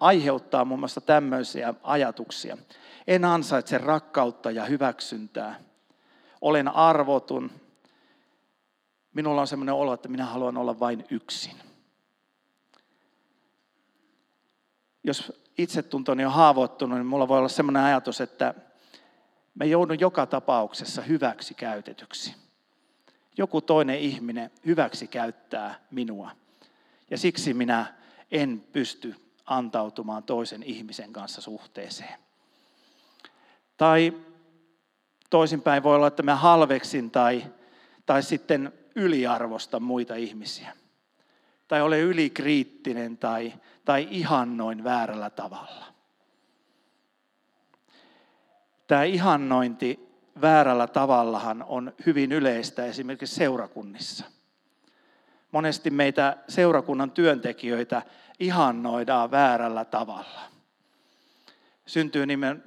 aiheuttaa 0.00 0.64
muun 0.64 0.80
muassa 0.80 1.00
tämmöisiä 1.00 1.74
ajatuksia. 1.82 2.56
En 3.06 3.24
ansaitse 3.24 3.78
rakkautta 3.78 4.50
ja 4.50 4.64
hyväksyntää. 4.64 5.60
Olen 6.40 6.68
arvotun. 6.68 7.50
Minulla 9.14 9.40
on 9.40 9.46
sellainen 9.46 9.74
olo, 9.74 9.92
että 9.92 10.08
minä 10.08 10.26
haluan 10.26 10.56
olla 10.56 10.80
vain 10.80 11.04
yksin. 11.10 11.56
Jos 15.04 15.32
itsetuntoni 15.58 16.24
on 16.24 16.32
haavoittunut, 16.32 16.98
niin 16.98 17.06
mulla 17.06 17.28
voi 17.28 17.38
olla 17.38 17.48
sellainen 17.48 17.82
ajatus, 17.82 18.20
että 18.20 18.54
mä 19.54 19.64
joudun 19.64 20.00
joka 20.00 20.26
tapauksessa 20.26 21.02
hyväksi 21.02 21.54
käytetyksi. 21.54 22.34
Joku 23.38 23.60
toinen 23.60 23.98
ihminen 23.98 24.50
hyväksi 24.66 25.06
käyttää 25.06 25.80
minua. 25.90 26.30
Ja 27.10 27.18
siksi 27.18 27.54
minä 27.54 27.94
en 28.30 28.64
pysty 28.72 29.14
antautumaan 29.44 30.22
toisen 30.22 30.62
ihmisen 30.62 31.12
kanssa 31.12 31.40
suhteeseen. 31.40 32.18
Tai 33.76 34.12
toisinpäin 35.30 35.82
voi 35.82 35.96
olla, 35.96 36.06
että 36.06 36.22
mä 36.22 36.36
halveksin 36.36 37.10
tai, 37.10 37.44
tai 38.06 38.22
sitten 38.22 38.72
yliarvosta 38.94 39.80
muita 39.80 40.14
ihmisiä. 40.14 40.72
Tai 41.68 41.82
ole 41.82 42.00
ylikriittinen 42.00 43.18
tai, 43.18 43.52
tai 43.84 44.08
ihannoin 44.10 44.84
väärällä 44.84 45.30
tavalla. 45.30 45.84
Tämä 48.86 49.02
ihannointi 49.02 50.08
väärällä 50.40 50.86
tavallahan 50.86 51.62
on 51.62 51.92
hyvin 52.06 52.32
yleistä 52.32 52.84
esimerkiksi 52.84 53.34
seurakunnissa. 53.34 54.24
Monesti 55.54 55.90
meitä 55.90 56.36
seurakunnan 56.48 57.10
työntekijöitä 57.10 58.02
ihannoidaan 58.40 59.30
väärällä 59.30 59.84
tavalla. 59.84 60.40
Syntyy 61.86 62.26
nimen 62.26 62.64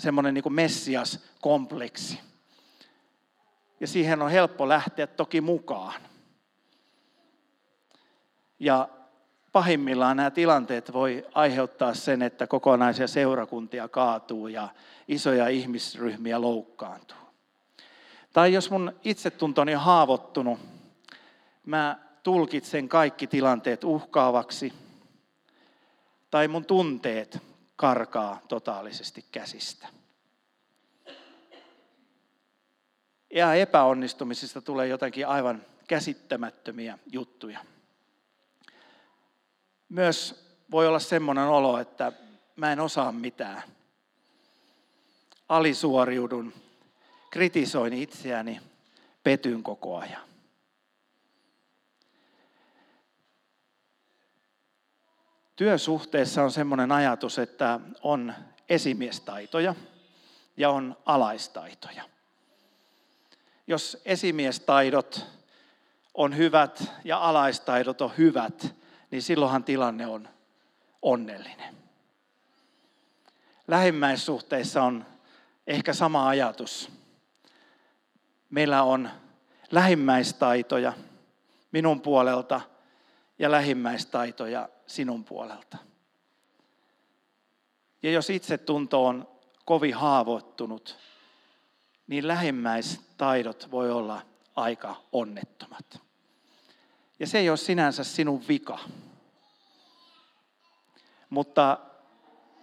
semmoinen 0.00 0.34
niin 0.34 0.52
messias-kompleksi. 0.52 2.20
Ja 3.80 3.86
siihen 3.86 4.22
on 4.22 4.30
helppo 4.30 4.68
lähteä 4.68 5.06
toki 5.06 5.40
mukaan. 5.40 6.00
Ja 8.58 8.88
pahimmillaan 9.52 10.16
nämä 10.16 10.30
tilanteet 10.30 10.92
voi 10.92 11.26
aiheuttaa 11.34 11.94
sen, 11.94 12.22
että 12.22 12.46
kokonaisia 12.46 13.06
seurakuntia 13.06 13.88
kaatuu 13.88 14.48
ja 14.48 14.68
isoja 15.08 15.48
ihmisryhmiä 15.48 16.40
loukkaantuu. 16.40 17.18
Tai 18.32 18.52
jos 18.52 18.70
mun 18.70 18.92
itsetuntoni 19.04 19.74
on 19.74 19.80
haavoittunut, 19.80 20.58
mä 21.66 22.04
tulkitsen 22.24 22.88
kaikki 22.88 23.26
tilanteet 23.26 23.84
uhkaavaksi, 23.84 24.72
tai 26.30 26.48
mun 26.48 26.64
tunteet 26.64 27.38
karkaa 27.76 28.40
totaalisesti 28.48 29.24
käsistä. 29.32 29.88
Ja 33.34 33.54
epäonnistumisista 33.54 34.62
tulee 34.62 34.88
jotenkin 34.88 35.28
aivan 35.28 35.62
käsittämättömiä 35.88 36.98
juttuja. 37.12 37.60
Myös 39.88 40.44
voi 40.70 40.86
olla 40.88 40.98
semmoinen 40.98 41.44
olo, 41.44 41.78
että 41.78 42.12
mä 42.56 42.72
en 42.72 42.80
osaa 42.80 43.12
mitään. 43.12 43.62
Alisuoriudun, 45.48 46.52
kritisoin 47.30 47.92
itseäni, 47.92 48.60
petyn 49.22 49.62
koko 49.62 49.96
ajan. 49.96 50.33
Työsuhteessa 55.56 56.42
on 56.42 56.52
semmoinen 56.52 56.92
ajatus, 56.92 57.38
että 57.38 57.80
on 58.02 58.34
esimiestaitoja 58.68 59.74
ja 60.56 60.70
on 60.70 60.96
alaistaitoja. 61.06 62.04
Jos 63.66 64.02
esimiestaidot 64.04 65.26
on 66.14 66.36
hyvät 66.36 66.92
ja 67.04 67.18
alaistaidot 67.18 68.00
on 68.00 68.12
hyvät, 68.18 68.74
niin 69.10 69.22
silloinhan 69.22 69.64
tilanne 69.64 70.06
on 70.06 70.28
onnellinen. 71.02 71.74
Lähimmäissuhteissa 73.68 74.82
on 74.82 75.06
ehkä 75.66 75.92
sama 75.92 76.28
ajatus. 76.28 76.90
Meillä 78.50 78.82
on 78.82 79.10
lähimmäistaitoja 79.70 80.92
minun 81.72 82.00
puolelta 82.00 82.60
ja 83.38 83.50
lähimmäistaitoja 83.50 84.68
sinun 84.86 85.24
puolelta. 85.24 85.78
Ja 88.02 88.10
jos 88.10 88.30
itsetunto 88.30 89.06
on 89.06 89.28
kovin 89.64 89.94
haavoittunut, 89.94 90.98
niin 92.06 92.28
lähimmäistaidot 92.28 93.70
voi 93.70 93.92
olla 93.92 94.22
aika 94.56 94.96
onnettomat. 95.12 96.00
Ja 97.18 97.26
se 97.26 97.38
ei 97.38 97.48
ole 97.48 97.56
sinänsä 97.56 98.04
sinun 98.04 98.44
vika. 98.48 98.78
Mutta 101.30 101.78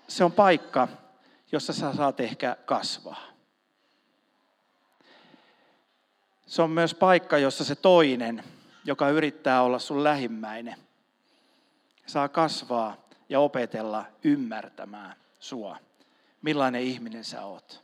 se 0.08 0.24
on 0.24 0.32
paikka, 0.32 0.88
jossa 1.51 1.74
sä 1.74 1.96
saat 1.96 2.20
ehkä 2.20 2.58
kasvaa. 2.66 3.32
Se 6.46 6.62
on 6.62 6.70
myös 6.70 6.94
paikka, 6.94 7.38
jossa 7.38 7.63
se 7.63 7.75
toinen, 7.75 8.44
joka 8.86 9.10
yrittää 9.10 9.62
olla 9.62 9.80
sun 9.80 10.04
lähimmäinen, 10.04 10.78
saa 12.12 12.30
kasvaa 12.30 12.98
ja 13.30 13.39
opetella 13.39 14.06
ymmärtämään 14.24 15.15
sua, 15.39 15.77
millainen 16.41 16.82
ihminen 16.82 17.24
sä 17.24 17.46
oot. 17.46 17.84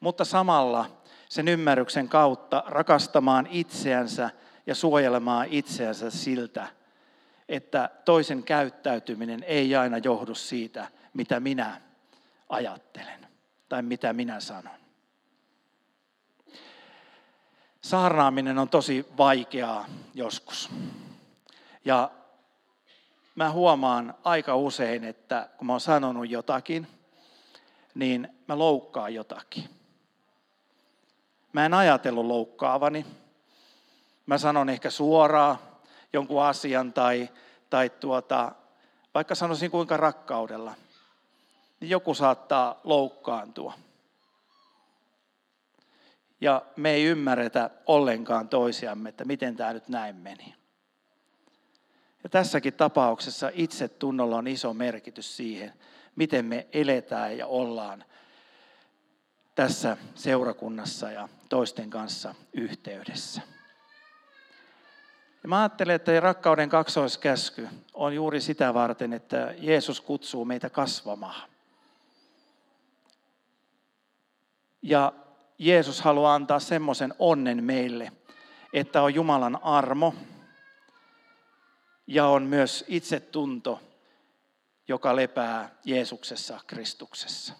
Mutta 0.00 0.24
samalla 0.24 0.90
sen 1.28 1.48
ymmärryksen 1.48 2.08
kautta 2.08 2.64
rakastamaan 2.66 3.46
itseänsä 3.46 4.30
ja 4.66 4.74
suojelemaan 4.74 5.46
itseänsä 5.50 6.10
siltä, 6.10 6.68
että 7.48 7.90
toisen 8.04 8.42
käyttäytyminen 8.42 9.42
ei 9.42 9.76
aina 9.76 9.98
johdu 9.98 10.34
siitä, 10.34 10.88
mitä 11.14 11.40
minä 11.40 11.80
ajattelen 12.48 13.26
tai 13.68 13.82
mitä 13.82 14.12
minä 14.12 14.40
sanon. 14.40 14.78
Saarnaaminen 17.80 18.58
on 18.58 18.68
tosi 18.68 19.06
vaikeaa 19.16 19.86
joskus. 20.14 20.70
Ja 21.84 22.10
mä 23.34 23.50
huomaan 23.50 24.14
aika 24.24 24.56
usein, 24.56 25.04
että 25.04 25.48
kun 25.56 25.66
mä 25.66 25.72
oon 25.72 25.80
sanonut 25.80 26.30
jotakin, 26.30 26.86
niin 27.94 28.28
mä 28.48 28.58
loukkaan 28.58 29.14
jotakin. 29.14 29.64
Mä 31.52 31.66
en 31.66 31.74
ajatellut 31.74 32.26
loukkaavani. 32.26 33.06
Mä 34.26 34.38
sanon 34.38 34.68
ehkä 34.68 34.90
suoraan 34.90 35.58
jonkun 36.12 36.42
asian 36.42 36.92
tai, 36.92 37.28
tai 37.70 37.90
tuota, 37.90 38.52
vaikka 39.14 39.34
sanoisin 39.34 39.70
kuinka 39.70 39.96
rakkaudella, 39.96 40.74
niin 41.80 41.90
joku 41.90 42.14
saattaa 42.14 42.80
loukkaantua. 42.84 43.72
Ja 46.40 46.62
me 46.76 46.90
ei 46.90 47.04
ymmärretä 47.04 47.70
ollenkaan 47.86 48.48
toisiamme, 48.48 49.08
että 49.08 49.24
miten 49.24 49.56
tämä 49.56 49.72
nyt 49.72 49.88
näin 49.88 50.16
meni. 50.16 50.54
Ja 52.24 52.30
tässäkin 52.30 52.74
tapauksessa 52.74 53.50
itsetunnolla 53.54 54.36
on 54.36 54.48
iso 54.48 54.74
merkitys 54.74 55.36
siihen, 55.36 55.72
miten 56.16 56.44
me 56.44 56.66
eletään 56.72 57.38
ja 57.38 57.46
ollaan 57.46 58.04
tässä 59.54 59.96
seurakunnassa 60.14 61.10
ja 61.10 61.28
toisten 61.48 61.90
kanssa 61.90 62.34
yhteydessä. 62.52 63.40
Ja 65.42 65.48
mä 65.48 65.58
ajattelen, 65.58 65.96
että 65.96 66.20
rakkauden 66.20 66.68
kaksoiskäsky 66.68 67.68
on 67.94 68.14
juuri 68.14 68.40
sitä 68.40 68.74
varten, 68.74 69.12
että 69.12 69.54
Jeesus 69.58 70.00
kutsuu 70.00 70.44
meitä 70.44 70.70
kasvamaan. 70.70 71.48
Ja 74.82 75.12
Jeesus 75.58 76.00
haluaa 76.00 76.34
antaa 76.34 76.60
semmoisen 76.60 77.14
onnen 77.18 77.64
meille, 77.64 78.12
että 78.72 79.02
on 79.02 79.14
Jumalan 79.14 79.58
armo 79.62 80.14
ja 82.06 82.26
on 82.26 82.42
myös 82.42 82.84
itsetunto, 82.88 83.80
joka 84.88 85.16
lepää 85.16 85.74
Jeesuksessa, 85.84 86.60
Kristuksessa. 86.66 87.54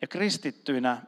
Ja 0.00 0.08
kristittyinä 0.08 1.02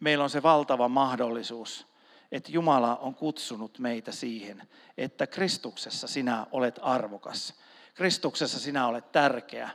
meillä 0.00 0.24
on 0.24 0.30
se 0.30 0.42
valtava 0.42 0.88
mahdollisuus, 0.88 1.86
että 2.32 2.52
Jumala 2.52 2.96
on 2.96 3.14
kutsunut 3.14 3.78
meitä 3.78 4.12
siihen, 4.12 4.68
että 4.98 5.26
Kristuksessa 5.26 6.06
sinä 6.06 6.46
olet 6.52 6.78
arvokas. 6.82 7.54
Kristuksessa 7.94 8.58
sinä 8.58 8.86
olet 8.86 9.12
tärkeä. 9.12 9.70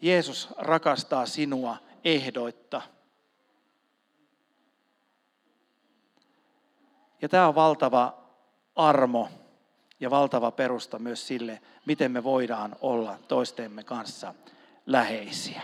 Jeesus 0.00 0.48
rakastaa 0.58 1.26
sinua 1.26 1.76
ehdoitta. 2.04 2.82
Ja 7.22 7.28
tämä 7.28 7.48
on 7.48 7.54
valtava 7.54 8.21
armo 8.76 9.28
ja 10.00 10.10
valtava 10.10 10.50
perusta 10.50 10.98
myös 10.98 11.26
sille, 11.26 11.60
miten 11.86 12.12
me 12.12 12.24
voidaan 12.24 12.76
olla 12.80 13.18
toistemme 13.28 13.84
kanssa 13.84 14.34
läheisiä. 14.86 15.62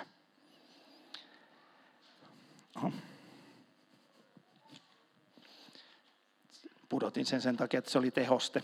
Pudotin 6.88 7.26
sen 7.26 7.42
sen 7.42 7.56
takia, 7.56 7.78
että 7.78 7.90
se 7.90 7.98
oli 7.98 8.10
tehoste. 8.10 8.62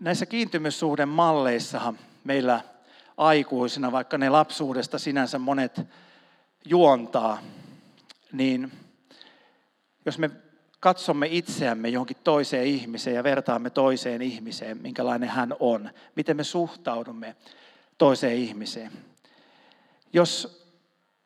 Näissä 0.00 0.26
kiintymyssuhden 0.26 1.08
malleissahan 1.08 1.98
meillä 2.24 2.60
aikuisina, 3.16 3.92
vaikka 3.92 4.18
ne 4.18 4.28
lapsuudesta 4.28 4.98
sinänsä 4.98 5.38
monet 5.38 5.80
juontaa, 6.64 7.38
niin 8.32 8.72
jos 10.04 10.18
me 10.18 10.30
katsomme 10.80 11.28
itseämme 11.30 11.88
johonkin 11.88 12.16
toiseen 12.24 12.66
ihmiseen 12.66 13.16
ja 13.16 13.24
vertaamme 13.24 13.70
toiseen 13.70 14.22
ihmiseen, 14.22 14.82
minkälainen 14.82 15.28
hän 15.28 15.56
on, 15.60 15.90
miten 16.14 16.36
me 16.36 16.44
suhtaudumme 16.44 17.36
toiseen 17.98 18.36
ihmiseen. 18.36 18.92
Jos 20.12 20.64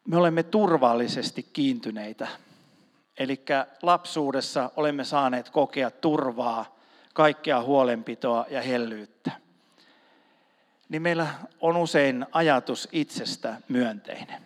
me 0.08 0.16
olemme 0.16 0.42
turvallisesti 0.42 1.42
kiintyneitä, 1.52 2.28
eli 3.18 3.44
lapsuudessa 3.82 4.70
olemme 4.76 5.04
saaneet 5.04 5.50
kokea 5.50 5.90
turvaa, 5.90 6.78
kaikkea 7.14 7.62
huolenpitoa 7.62 8.46
ja 8.50 8.62
hellyyttä, 8.62 9.30
niin 10.88 11.02
meillä 11.02 11.26
on 11.60 11.76
usein 11.76 12.26
ajatus 12.32 12.88
itsestä 12.92 13.56
myönteinen. 13.68 14.42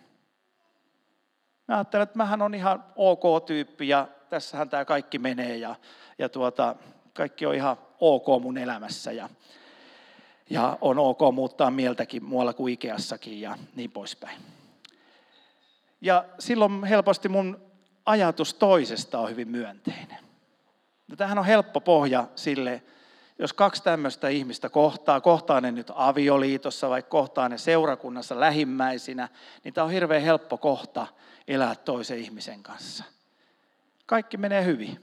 Mä 1.67 1.75
ajattelen, 1.75 2.03
että 2.03 2.17
mähän 2.17 2.41
on 2.41 2.55
ihan 2.55 2.83
ok 2.95 3.45
tyyppi 3.45 3.87
ja 3.87 4.07
tässähän 4.33 4.69
tämä 4.69 4.85
kaikki 4.85 5.19
menee 5.19 5.57
ja, 5.57 5.75
ja 6.17 6.29
tuota, 6.29 6.75
kaikki 7.13 7.45
on 7.45 7.55
ihan 7.55 7.77
ok 7.99 8.25
mun 8.41 8.57
elämässä 8.57 9.11
ja, 9.11 9.29
ja 10.49 10.77
on 10.81 10.99
ok 10.99 11.19
muuttaa 11.33 11.71
mieltäkin 11.71 12.23
muualla 12.23 12.53
kuin 12.53 12.73
Ikeassakin 12.73 13.41
ja 13.41 13.57
niin 13.75 13.91
poispäin. 13.91 14.41
Ja 16.01 16.25
silloin 16.39 16.83
helposti 16.83 17.29
mun 17.29 17.61
ajatus 18.05 18.53
toisesta 18.53 19.19
on 19.19 19.29
hyvin 19.29 19.47
myönteinen. 19.47 20.19
Ja 21.09 21.15
tämähän 21.17 21.39
on 21.39 21.45
helppo 21.45 21.81
pohja 21.81 22.27
sille, 22.35 22.83
jos 23.39 23.53
kaksi 23.53 23.83
tämmöistä 23.83 24.29
ihmistä 24.29 24.69
kohtaa, 24.69 25.21
kohtaa 25.21 25.61
ne 25.61 25.71
nyt 25.71 25.91
avioliitossa 25.95 26.89
vai 26.89 27.03
kohtaa 27.03 27.49
ne 27.49 27.57
seurakunnassa 27.57 28.39
lähimmäisinä, 28.39 29.29
niin 29.63 29.73
tämä 29.73 29.85
on 29.85 29.91
hirveän 29.91 30.21
helppo 30.23 30.57
kohta 30.57 31.07
elää 31.47 31.75
toisen 31.75 32.19
ihmisen 32.19 32.63
kanssa. 32.63 33.03
Kaikki 34.13 34.37
menee 34.37 34.65
hyvin. 34.65 34.99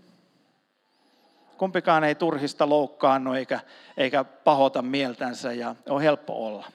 Kumpikaan 1.56 2.04
ei 2.04 2.14
turhista 2.14 2.68
loukkaannu 2.68 3.32
eikä, 3.32 3.60
eikä 3.96 4.24
pahota 4.24 4.82
mieltänsä 4.82 5.52
ja 5.52 5.74
on 5.88 6.02
helppo 6.02 6.46
olla. 6.46 6.72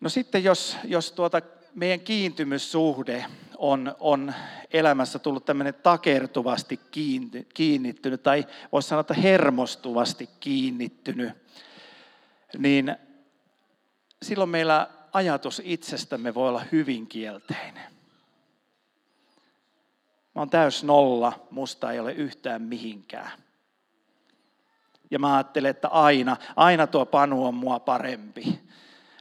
No 0.00 0.08
sitten 0.08 0.44
jos, 0.44 0.76
jos 0.84 1.12
tuota 1.12 1.42
meidän 1.74 2.00
kiintymyssuhde 2.00 3.24
on, 3.58 3.94
on 4.00 4.34
elämässä 4.72 5.18
tullut 5.18 5.44
tämmöinen 5.44 5.74
takertuvasti 5.74 6.80
kiinnittynyt, 7.54 8.22
tai 8.22 8.46
voisi 8.72 8.88
sanoa, 8.88 9.00
että 9.00 9.14
hermostuvasti 9.14 10.28
kiinnittynyt, 10.40 11.32
niin 12.58 12.96
silloin 14.22 14.50
meillä 14.50 14.90
ajatus 15.12 15.62
itsestämme 15.64 16.34
voi 16.34 16.48
olla 16.48 16.64
hyvin 16.72 17.06
kielteinen. 17.06 17.99
Mä 20.34 20.40
oon 20.40 20.50
täys 20.50 20.84
nolla, 20.84 21.46
musta 21.50 21.92
ei 21.92 22.00
ole 22.00 22.12
yhtään 22.12 22.62
mihinkään. 22.62 23.30
Ja 25.10 25.18
mä 25.18 25.34
ajattelen, 25.34 25.70
että 25.70 25.88
aina, 25.88 26.36
aina 26.56 26.86
tuo 26.86 27.06
Panu 27.06 27.46
on 27.46 27.54
mua 27.54 27.80
parempi 27.80 28.60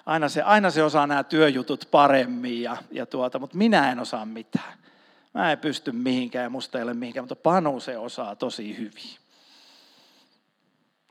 aina 0.10 0.30
se, 0.30 0.42
aina 0.42 0.72
se 0.72 0.84
osaa 0.84 1.08
nämä 1.08 1.24
työjutut 1.24 1.88
paremmin, 1.92 2.62
ja, 2.62 2.78
ja 2.92 3.06
tuota, 3.06 3.40
mutta 3.40 3.58
minä 3.58 3.92
en 3.92 4.00
osaa 4.00 4.26
mitään. 4.26 4.74
Mä 5.34 5.52
en 5.52 5.58
pysty 5.58 5.92
mihinkään 5.92 6.44
ja 6.44 6.50
musta 6.50 6.78
ei 6.78 6.84
ole 6.84 6.94
mihinkään, 6.94 7.24
mutta 7.24 7.36
Panu 7.36 7.80
se 7.80 7.98
osaa 7.98 8.36
tosi 8.36 8.78
hyvin. 8.78 9.18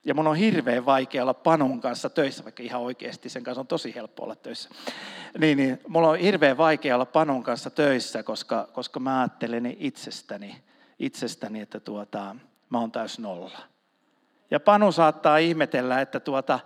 Ja 0.09 0.14
mun 0.14 0.27
on 0.27 0.37
hirveän 0.37 0.87
vaikea 0.87 1.23
olla 1.23 1.35
Panun 1.35 1.81
kanssa 1.81 2.11
töissä, 2.11 2.44
vaikka 2.44 2.62
ihan 2.62 2.81
oikeasti 2.81 3.29
sen 3.29 3.44
kanssa 3.44 3.61
on 3.61 3.66
tosi 3.66 3.94
helppo 3.94 4.23
olla 4.25 4.37
töissä. 4.37 4.68
Niin, 5.38 5.59
niin 5.59 5.81
mulla 5.88 6.09
on 6.09 6.18
hirveän 6.18 6.57
vaikea 6.57 6.94
olla 6.94 7.07
Panun 7.07 7.42
kanssa 7.42 7.71
töissä, 7.71 8.23
koska, 8.23 8.68
koska 8.73 9.01
mä 9.01 9.21
ajattelen 9.21 9.77
itsestäni, 9.79 10.62
itsestäni 10.99 11.61
että 11.61 11.81
tuota, 11.81 12.37
mä 12.71 12.81
oon 12.81 12.92
täys 12.92 13.18
nolla. 13.18 13.59
Ja 14.51 14.61
Panu 14.61 14.92
saattaa 14.92 15.38
ihmetellä, 15.38 16.01
että, 16.01 16.21
tuota, 16.21 16.61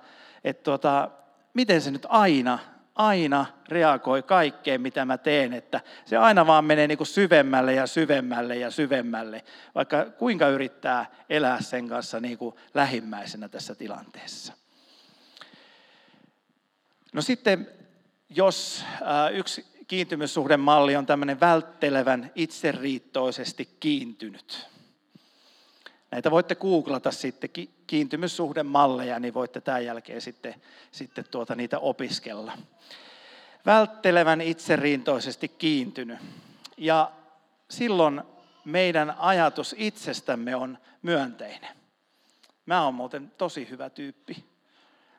että 0.44 0.62
tuota, 0.62 1.11
miten 1.55 1.81
se 1.81 1.90
nyt 1.90 2.07
aina, 2.09 2.59
aina 2.94 3.46
reagoi 3.68 4.22
kaikkeen, 4.22 4.81
mitä 4.81 5.05
mä 5.05 5.18
teen, 5.18 5.52
että 5.52 5.81
se 6.05 6.16
aina 6.16 6.46
vaan 6.46 6.64
menee 6.64 6.87
niin 6.87 6.98
kuin 6.98 7.07
syvemmälle 7.07 7.74
ja 7.74 7.87
syvemmälle 7.87 8.57
ja 8.57 8.70
syvemmälle, 8.70 9.44
vaikka 9.74 10.05
kuinka 10.05 10.48
yrittää 10.48 11.07
elää 11.28 11.61
sen 11.61 11.88
kanssa 11.88 12.20
niin 12.20 12.38
kuin 12.38 12.55
lähimmäisenä 12.74 13.48
tässä 13.48 13.74
tilanteessa. 13.74 14.52
No 17.12 17.22
sitten, 17.22 17.68
jos 18.28 18.85
äh, 19.02 19.35
yksi 19.35 19.66
kiintymyssuhdemalli 19.87 20.96
on 20.96 21.07
tämmöinen 21.07 21.40
välttelevän 21.40 22.31
itseriittoisesti 22.35 23.76
kiintynyt, 23.81 24.66
Näitä 26.12 26.31
voitte 26.31 26.55
googlata 26.55 27.11
sitten 27.11 27.51
kiintymyssuhdemalleja, 27.87 29.18
niin 29.18 29.35
voitte 29.35 29.61
tämän 29.61 29.85
jälkeen 29.85 30.20
sitten, 30.20 30.55
sitten 30.90 31.25
tuota 31.31 31.55
niitä 31.55 31.79
opiskella. 31.79 32.59
Välttelevän 33.66 34.40
itseriintoisesti 34.40 35.48
kiintynyt. 35.48 36.18
Ja 36.77 37.12
silloin 37.70 38.22
meidän 38.64 39.14
ajatus 39.18 39.75
itsestämme 39.79 40.57
on 40.57 40.79
myönteinen. 41.03 41.77
Mä 42.66 42.85
oon 42.85 42.94
muuten 42.94 43.33
tosi 43.38 43.70
hyvä 43.70 43.90
tyyppi, 43.90 44.44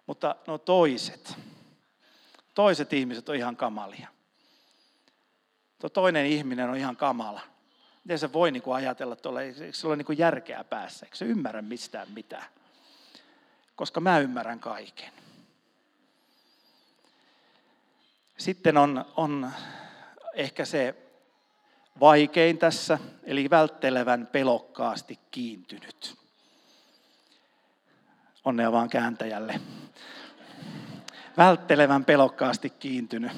mutta 0.06 0.36
no 0.47 0.58
toiset, 0.58 1.38
toiset 2.53 2.93
ihmiset 2.93 3.29
on 3.29 3.36
ihan 3.36 3.56
kamalia. 3.56 4.08
Tuo 5.79 5.89
toinen 5.89 6.25
ihminen 6.25 6.69
on 6.69 6.77
ihan 6.77 6.95
kamala. 6.95 7.52
Miten 8.03 8.19
se 8.19 8.33
voi 8.33 8.51
niin 8.51 8.63
kuin 8.63 8.75
ajatella 8.75 9.15
tuolla, 9.15 9.41
eikö 9.41 9.73
se 9.73 9.87
ole 9.87 9.95
niin 9.95 10.05
kuin 10.05 10.17
järkeä 10.17 10.63
päässä, 10.63 11.05
eikö 11.05 11.15
se 11.15 11.25
ymmärrä 11.25 11.61
mistään 11.61 12.07
mitään? 12.11 12.45
Koska 13.75 13.99
mä 13.99 14.19
ymmärrän 14.19 14.59
kaiken. 14.59 15.13
Sitten 18.37 18.77
on, 18.77 19.05
on 19.15 19.51
ehkä 20.33 20.65
se 20.65 20.95
vaikein 21.99 22.57
tässä, 22.57 22.99
eli 23.23 23.49
välttelevän 23.49 24.27
pelokkaasti 24.27 25.19
kiintynyt. 25.31 26.15
Onnea 28.45 28.71
vaan 28.71 28.89
kääntäjälle. 28.89 29.61
Välttelevän 31.37 32.05
pelokkaasti 32.05 32.69
kiintynyt. 32.69 33.31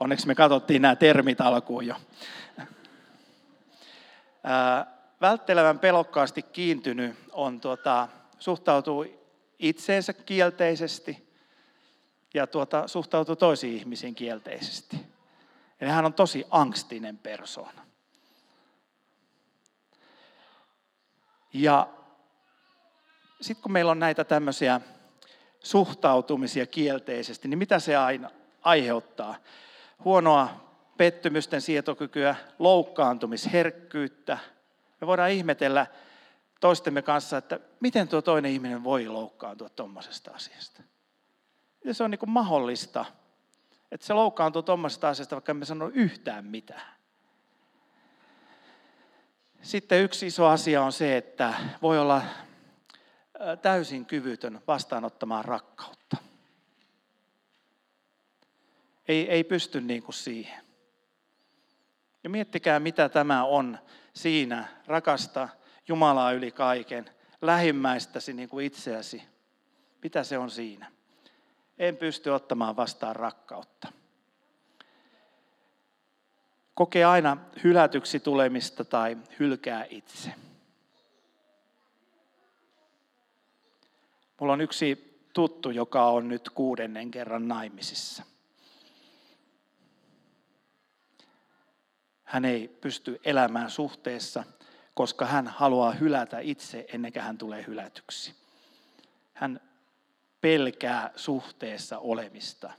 Onneksi 0.00 0.26
me 0.26 0.34
katsottiin 0.34 0.82
nämä 0.82 0.96
termit 0.96 1.40
alkuun 1.40 1.86
jo 1.86 1.96
välttelevän 5.20 5.78
pelokkaasti 5.78 6.42
kiintynyt 6.42 7.16
on, 7.32 7.60
tuota, 7.60 8.08
suhtautuu 8.38 9.06
itseensä 9.58 10.12
kielteisesti 10.12 11.28
ja 12.34 12.46
tuota, 12.46 12.88
suhtautuu 12.88 13.36
toisiin 13.36 13.76
ihmisiin 13.76 14.14
kielteisesti. 14.14 14.96
Eli 15.80 15.90
hän 15.90 16.04
on 16.04 16.14
tosi 16.14 16.44
angstinen 16.50 17.18
persoona. 17.18 17.86
Ja 21.52 21.88
sitten 23.40 23.62
kun 23.62 23.72
meillä 23.72 23.90
on 23.90 23.98
näitä 23.98 24.24
tämmöisiä 24.24 24.80
suhtautumisia 25.60 26.66
kielteisesti, 26.66 27.48
niin 27.48 27.58
mitä 27.58 27.78
se 27.78 27.96
aina 27.96 28.30
aiheuttaa? 28.62 29.36
Huonoa 30.04 30.67
pettymysten 30.98 31.60
sietokykyä, 31.60 32.36
loukkaantumisherkkyyttä. 32.58 34.38
Me 35.00 35.06
voidaan 35.06 35.30
ihmetellä 35.30 35.86
toistemme 36.60 37.02
kanssa, 37.02 37.36
että 37.36 37.60
miten 37.80 38.08
tuo 38.08 38.22
toinen 38.22 38.50
ihminen 38.50 38.84
voi 38.84 39.08
loukkaantua 39.08 39.68
tuommoisesta 39.68 40.30
asiasta. 40.30 40.82
Ja 41.84 41.94
se 41.94 42.04
on 42.04 42.10
niin 42.10 42.18
kuin 42.18 42.30
mahdollista, 42.30 43.04
että 43.92 44.06
se 44.06 44.12
loukkaantuu 44.12 44.62
tuommoisesta 44.62 45.08
asiasta, 45.08 45.36
vaikka 45.36 45.52
emme 45.52 45.64
sano 45.64 45.90
yhtään 45.94 46.44
mitään. 46.44 46.98
Sitten 49.62 50.02
yksi 50.02 50.26
iso 50.26 50.46
asia 50.46 50.82
on 50.82 50.92
se, 50.92 51.16
että 51.16 51.54
voi 51.82 51.98
olla 51.98 52.22
täysin 53.62 54.06
kyvytön 54.06 54.60
vastaanottamaan 54.66 55.44
rakkautta. 55.44 56.16
Ei, 59.08 59.30
ei 59.30 59.44
pysty 59.44 59.80
niin 59.80 60.02
kuin 60.02 60.14
siihen. 60.14 60.67
Ja 62.28 62.32
miettikää, 62.32 62.80
mitä 62.80 63.08
tämä 63.08 63.44
on 63.44 63.78
siinä, 64.14 64.68
rakasta 64.86 65.48
Jumalaa 65.88 66.32
yli 66.32 66.50
kaiken, 66.50 67.10
lähimmäistäsi 67.42 68.32
niin 68.32 68.48
kuin 68.48 68.66
itseäsi. 68.66 69.22
Mitä 70.02 70.24
se 70.24 70.38
on 70.38 70.50
siinä? 70.50 70.92
En 71.78 71.96
pysty 71.96 72.30
ottamaan 72.30 72.76
vastaan 72.76 73.16
rakkautta. 73.16 73.92
Kokee 76.74 77.04
aina 77.04 77.36
hylätyksi 77.64 78.20
tulemista 78.20 78.84
tai 78.84 79.16
hylkää 79.38 79.86
itse. 79.90 80.32
Mulla 84.40 84.52
on 84.52 84.60
yksi 84.60 85.18
tuttu, 85.32 85.70
joka 85.70 86.06
on 86.06 86.28
nyt 86.28 86.50
kuudennen 86.50 87.10
kerran 87.10 87.48
naimisissa– 87.48 88.22
hän 92.28 92.44
ei 92.44 92.68
pysty 92.68 93.20
elämään 93.24 93.70
suhteessa, 93.70 94.44
koska 94.94 95.26
hän 95.26 95.46
haluaa 95.46 95.92
hylätä 95.92 96.38
itse 96.38 96.86
ennen 96.92 97.12
kuin 97.12 97.22
hän 97.22 97.38
tulee 97.38 97.64
hylätyksi. 97.66 98.34
Hän 99.34 99.60
pelkää 100.40 101.10
suhteessa 101.16 101.98
olemista. 101.98 102.70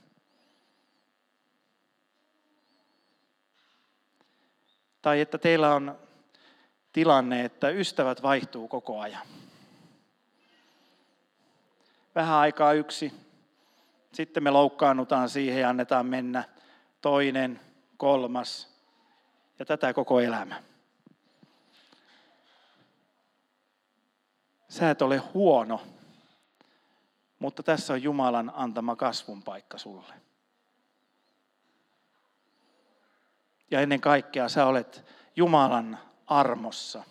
Tai 5.02 5.20
että 5.20 5.38
teillä 5.38 5.74
on 5.74 5.98
tilanne, 6.92 7.44
että 7.44 7.68
ystävät 7.68 8.22
vaihtuu 8.22 8.68
koko 8.68 9.00
ajan. 9.00 9.26
Vähän 12.14 12.36
aikaa 12.36 12.72
yksi, 12.72 13.12
sitten 14.12 14.42
me 14.42 14.50
loukkaannutaan 14.50 15.28
siihen 15.28 15.60
ja 15.60 15.68
annetaan 15.68 16.06
mennä. 16.06 16.44
Toinen, 17.00 17.60
kolmas, 17.96 18.79
ja 19.60 19.66
tätä 19.66 19.92
koko 19.92 20.20
elämä. 20.20 20.62
Sä 24.68 24.90
et 24.90 25.02
ole 25.02 25.16
huono, 25.16 25.82
mutta 27.38 27.62
tässä 27.62 27.92
on 27.92 28.02
Jumalan 28.02 28.52
antama 28.54 28.96
kasvun 28.96 29.42
paikka 29.42 29.78
sulle. 29.78 30.14
Ja 33.70 33.80
ennen 33.80 34.00
kaikkea 34.00 34.48
sä 34.48 34.66
olet 34.66 35.04
Jumalan 35.36 35.98
armossa. 36.26 37.04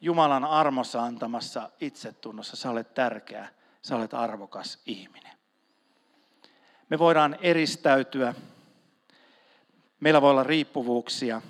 Jumalan 0.00 0.44
armossa 0.44 1.02
antamassa 1.02 1.70
itsetunnossa 1.80 2.56
sä 2.56 2.70
olet 2.70 2.94
tärkeä, 2.94 3.48
sä 3.82 3.96
olet 3.96 4.14
arvokas 4.14 4.82
ihminen. 4.86 5.38
Me 6.88 6.98
voidaan 6.98 7.36
eristäytyä 7.40 8.34
Meillä 10.00 10.22
voi 10.22 10.30
olla 10.30 10.42
riippuvuuksia, 10.42 11.42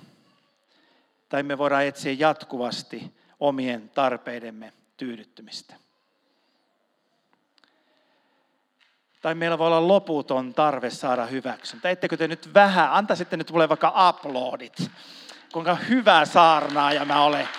tai 1.29 1.43
me 1.43 1.57
voidaan 1.57 1.85
etsiä 1.85 2.15
jatkuvasti 2.19 3.13
omien 3.39 3.89
tarpeidemme 3.89 4.73
tyydyttymistä. 4.97 5.75
Tai 9.21 9.35
meillä 9.35 9.57
voi 9.57 9.67
olla 9.67 9.87
loputon 9.87 10.53
tarve 10.53 10.89
saada 10.89 11.25
hyväksyntä. 11.25 11.89
Ettekö 11.89 12.17
te 12.17 12.27
nyt 12.27 12.53
vähän, 12.53 12.91
antaisitte 12.91 13.37
nyt 13.37 13.51
mulle 13.51 13.69
vaikka 13.69 14.09
uploadit, 14.09 14.91
kuinka 15.53 15.75
hyvä 15.75 16.25
saarnaaja 16.25 17.05
mä 17.05 17.23
olen. 17.23 17.49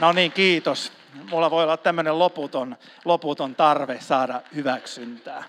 No 0.00 0.12
niin, 0.12 0.32
kiitos. 0.32 0.92
Mulla 1.30 1.50
voi 1.50 1.62
olla 1.62 1.76
tämmöinen 1.76 2.18
loputon, 2.18 2.76
loputon 3.04 3.54
tarve 3.54 4.00
saada 4.00 4.42
hyväksyntää. 4.54 5.44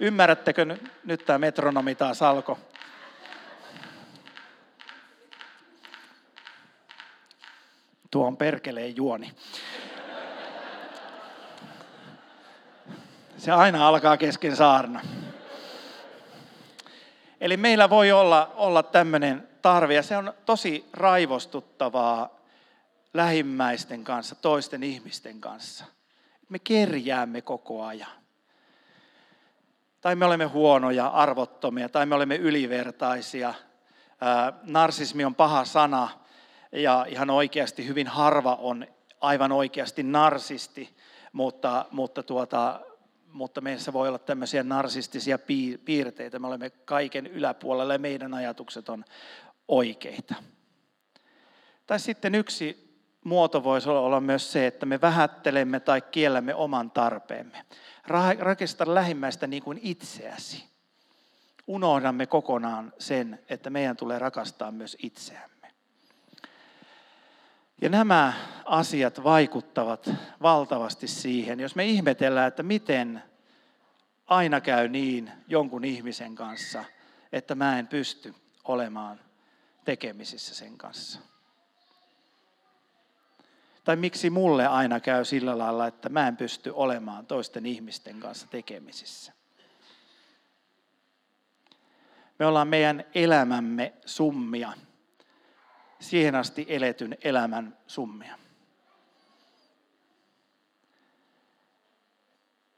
Ymmärrättekö 0.00 0.64
nyt, 0.64 0.92
nyt 1.04 1.24
tämä 1.26 1.38
metronomi 1.38 1.94
taas 1.94 2.22
alkoi? 2.22 2.56
Tuo 8.12 8.26
on 8.26 8.36
perkeleen 8.36 8.96
juoni. 8.96 9.32
Se 13.36 13.52
aina 13.52 13.88
alkaa 13.88 14.16
kesken 14.16 14.56
saarna. 14.56 15.00
Eli 17.40 17.56
meillä 17.56 17.90
voi 17.90 18.12
olla, 18.12 18.52
olla 18.54 18.82
tämmöinen 18.82 19.48
tarve, 19.62 19.94
ja 19.94 20.02
se 20.02 20.16
on 20.16 20.34
tosi 20.46 20.88
raivostuttavaa 20.92 22.40
lähimmäisten 23.14 24.04
kanssa, 24.04 24.34
toisten 24.34 24.82
ihmisten 24.82 25.40
kanssa. 25.40 25.84
Me 26.48 26.58
kerjäämme 26.58 27.42
koko 27.42 27.84
ajan. 27.84 28.22
Tai 30.00 30.16
me 30.16 30.24
olemme 30.24 30.44
huonoja, 30.44 31.06
arvottomia, 31.06 31.88
tai 31.88 32.06
me 32.06 32.14
olemme 32.14 32.36
ylivertaisia. 32.36 33.54
Narsismi 34.62 35.24
on 35.24 35.34
paha 35.34 35.64
sana, 35.64 36.08
ja 36.72 37.06
ihan 37.08 37.30
oikeasti 37.30 37.86
hyvin 37.86 38.06
harva 38.06 38.54
on 38.54 38.86
aivan 39.20 39.52
oikeasti 39.52 40.02
narsisti, 40.02 40.96
mutta, 41.32 41.84
mutta, 41.90 42.22
tuota, 42.22 42.80
mutta 43.32 43.60
meissä 43.60 43.92
voi 43.92 44.08
olla 44.08 44.18
tämmöisiä 44.18 44.62
narsistisia 44.62 45.38
piirteitä. 45.84 46.38
Me 46.38 46.46
olemme 46.46 46.70
kaiken 46.70 47.26
yläpuolella 47.26 47.92
ja 47.92 47.98
meidän 47.98 48.34
ajatukset 48.34 48.88
on 48.88 49.04
oikeita. 49.68 50.34
Tai 51.86 52.00
sitten 52.00 52.34
yksi 52.34 52.92
muoto 53.24 53.64
voisi 53.64 53.88
olla 53.88 54.20
myös 54.20 54.52
se, 54.52 54.66
että 54.66 54.86
me 54.86 55.00
vähättelemme 55.00 55.80
tai 55.80 56.00
kiellämme 56.00 56.54
oman 56.54 56.90
tarpeemme. 56.90 57.64
Rakista 58.38 58.94
lähimmäistä 58.94 59.46
niin 59.46 59.62
kuin 59.62 59.80
itseäsi. 59.82 60.64
Unohdamme 61.66 62.26
kokonaan 62.26 62.92
sen, 62.98 63.40
että 63.48 63.70
meidän 63.70 63.96
tulee 63.96 64.18
rakastaa 64.18 64.70
myös 64.70 64.96
itseämme. 65.02 65.51
Ja 67.82 67.88
nämä 67.88 68.32
asiat 68.64 69.24
vaikuttavat 69.24 70.10
valtavasti 70.42 71.08
siihen, 71.08 71.60
jos 71.60 71.74
me 71.74 71.84
ihmetellään, 71.84 72.48
että 72.48 72.62
miten 72.62 73.22
aina 74.26 74.60
käy 74.60 74.88
niin 74.88 75.32
jonkun 75.48 75.84
ihmisen 75.84 76.34
kanssa, 76.34 76.84
että 77.32 77.54
mä 77.54 77.78
en 77.78 77.86
pysty 77.86 78.34
olemaan 78.64 79.20
tekemisissä 79.84 80.54
sen 80.54 80.78
kanssa. 80.78 81.18
Tai 83.84 83.96
miksi 83.96 84.30
mulle 84.30 84.66
aina 84.66 85.00
käy 85.00 85.24
sillä 85.24 85.58
lailla, 85.58 85.86
että 85.86 86.08
mä 86.08 86.28
en 86.28 86.36
pysty 86.36 86.72
olemaan 86.74 87.26
toisten 87.26 87.66
ihmisten 87.66 88.20
kanssa 88.20 88.46
tekemisissä. 88.46 89.32
Me 92.38 92.46
ollaan 92.46 92.68
meidän 92.68 93.04
elämämme 93.14 93.92
summia 94.06 94.72
siihen 96.02 96.34
asti 96.34 96.66
eletyn 96.68 97.16
elämän 97.24 97.78
summia. 97.86 98.38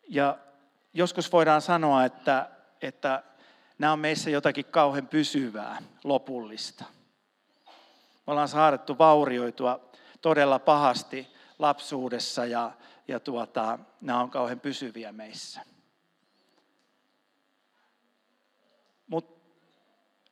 Ja 0.09 0.39
joskus 0.93 1.33
voidaan 1.33 1.63
sanoa, 1.63 2.05
että, 2.05 2.51
että 2.83 3.23
nämä 3.79 3.93
on 3.93 3.99
meissä 3.99 4.31
jotakin 4.31 4.65
kauhean 4.65 5.09
pysyvää, 5.09 5.83
lopullista. 6.05 6.85
Me 8.27 8.31
ollaan 8.31 8.49
saadettu 8.49 8.99
vaurioitua 8.99 9.91
todella 10.21 10.59
pahasti 10.59 11.29
lapsuudessa 11.59 12.47
ja, 12.47 12.73
ja 13.09 13.21
tuota, 13.21 13.79
nämä 14.01 14.21
on 14.21 14.31
kauhean 14.31 14.61
pysyviä 14.61 15.13
meissä. 15.13 15.61
Mutta 19.07 19.41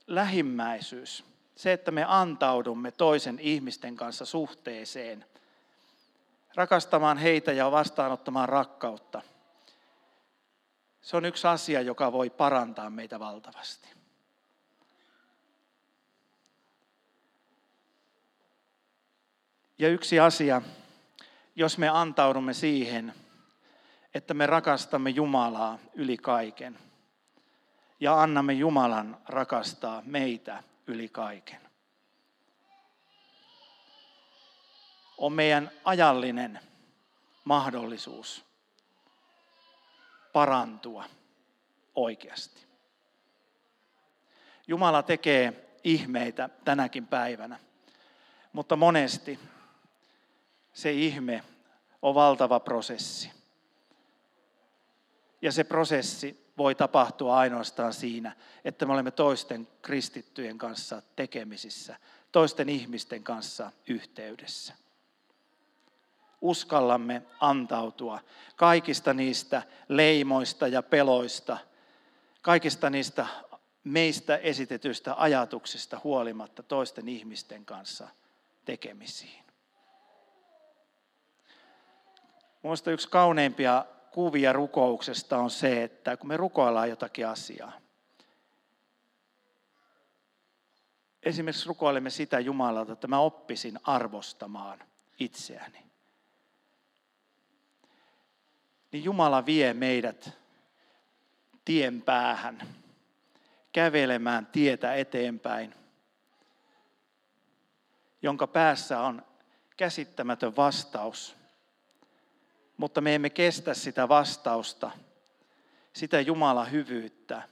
lähimmäisyys, 0.07 1.32
se, 1.57 1.73
että 1.73 1.91
me 1.91 2.05
antaudumme 2.09 2.91
toisen 2.91 3.39
ihmisten 3.39 3.97
kanssa 3.97 4.25
suhteeseen, 4.25 5.25
rakastamaan 6.55 7.19
heitä 7.19 7.53
ja 7.53 7.71
vastaanottamaan 7.71 8.49
rakkautta, 8.49 9.23
se 11.03 11.17
on 11.17 11.25
yksi 11.25 11.47
asia, 11.47 11.81
joka 11.81 12.13
voi 12.13 12.31
parantaa 12.31 12.91
meitä 12.91 13.21
valtavasti. 13.21 13.89
Ja 19.79 19.89
yksi 19.89 20.21
asia, 20.21 20.63
jos 21.57 21.79
me 21.79 21.89
antaudumme 21.89 22.55
siihen, 22.55 23.15
että 24.15 24.35
me 24.35 24.47
rakastamme 24.47 25.11
Jumalaa 25.11 25.79
yli 25.95 26.17
kaiken 26.17 26.79
ja 28.01 28.23
annamme 28.23 28.53
Jumalan 28.53 29.17
rakastaa 29.29 30.03
meitä 30.05 30.63
yli 30.87 31.09
kaiken. 31.09 31.61
On 35.19 35.33
meidän 35.33 35.71
ajallinen 35.85 36.61
mahdollisuus 37.45 38.45
parantua 40.33 41.05
oikeasti. 41.95 42.67
Jumala 44.67 45.03
tekee 45.03 45.69
ihmeitä 45.85 46.49
tänäkin 46.65 47.07
päivänä, 47.07 47.59
mutta 48.53 48.77
monesti 48.77 49.39
se 50.73 50.93
ihme 50.93 51.45
on 52.03 52.15
valtava 52.15 52.61
prosessi. 52.61 53.31
Ja 55.43 55.53
se 55.53 55.65
prosessi 55.65 56.42
voi 56.63 56.75
tapahtua 56.75 57.37
ainoastaan 57.39 57.93
siinä, 57.93 58.37
että 58.65 58.87
me 58.87 58.93
olemme 58.93 59.11
toisten 59.11 59.69
kristittyjen 59.83 60.59
kanssa 60.59 61.03
tekemisissä, 61.17 61.97
toisten 62.33 62.69
ihmisten 62.69 63.23
kanssa 63.23 63.73
yhteydessä. 63.89 64.75
Uskallamme 66.41 67.23
antautua 67.41 68.21
kaikista 68.57 69.15
niistä 69.15 69.63
leimoista 69.89 70.69
ja 70.69 70.83
peloista, 70.83 71.59
kaikista 72.43 72.91
niistä 72.91 73.27
meistä 73.85 74.37
esitetyistä 74.37 75.15
ajatuksista 75.19 76.01
huolimatta 76.05 76.63
toisten 76.63 77.09
ihmisten 77.09 77.65
kanssa 77.65 78.09
tekemisiin. 78.65 79.45
Minusta 82.63 82.91
yksi 82.91 83.09
kauneimpia 83.09 83.85
kuvia 84.13 84.53
rukouksesta 84.53 85.39
on 85.39 85.51
se, 85.51 85.83
että 85.83 86.17
kun 86.17 86.29
me 86.29 86.37
rukoillaan 86.37 86.91
jotakin 86.91 87.29
asiaa, 87.29 87.73
esimerkiksi 91.23 91.69
rukoilemme 91.69 92.11
sitä 92.11 92.41
Jumalalta, 92.41 92.93
että 92.93 93.07
mä 93.07 93.19
oppisin 93.19 93.79
arvostamaan 93.85 94.79
itseäni. 95.19 95.79
Niin 98.93 99.05
Jumala 99.05 99.47
vie 99.47 99.75
meidät 99.75 100.39
tien 101.65 102.03
päähän, 102.03 102.63
kävelemään 103.73 104.47
tietä 104.47 104.95
eteenpäin, 104.95 105.75
jonka 108.23 108.47
päässä 108.47 109.01
on 109.01 109.23
käsittämätön 109.77 110.57
vastaus– 110.57 111.37
mutta 112.77 113.01
me 113.01 113.15
emme 113.15 113.31
kestä 113.31 113.75
sitä 113.75 114.09
vastausta, 114.09 114.91
sitä 115.93 116.21
Jumalan 116.21 116.71
hyvyyttä, 116.71 117.43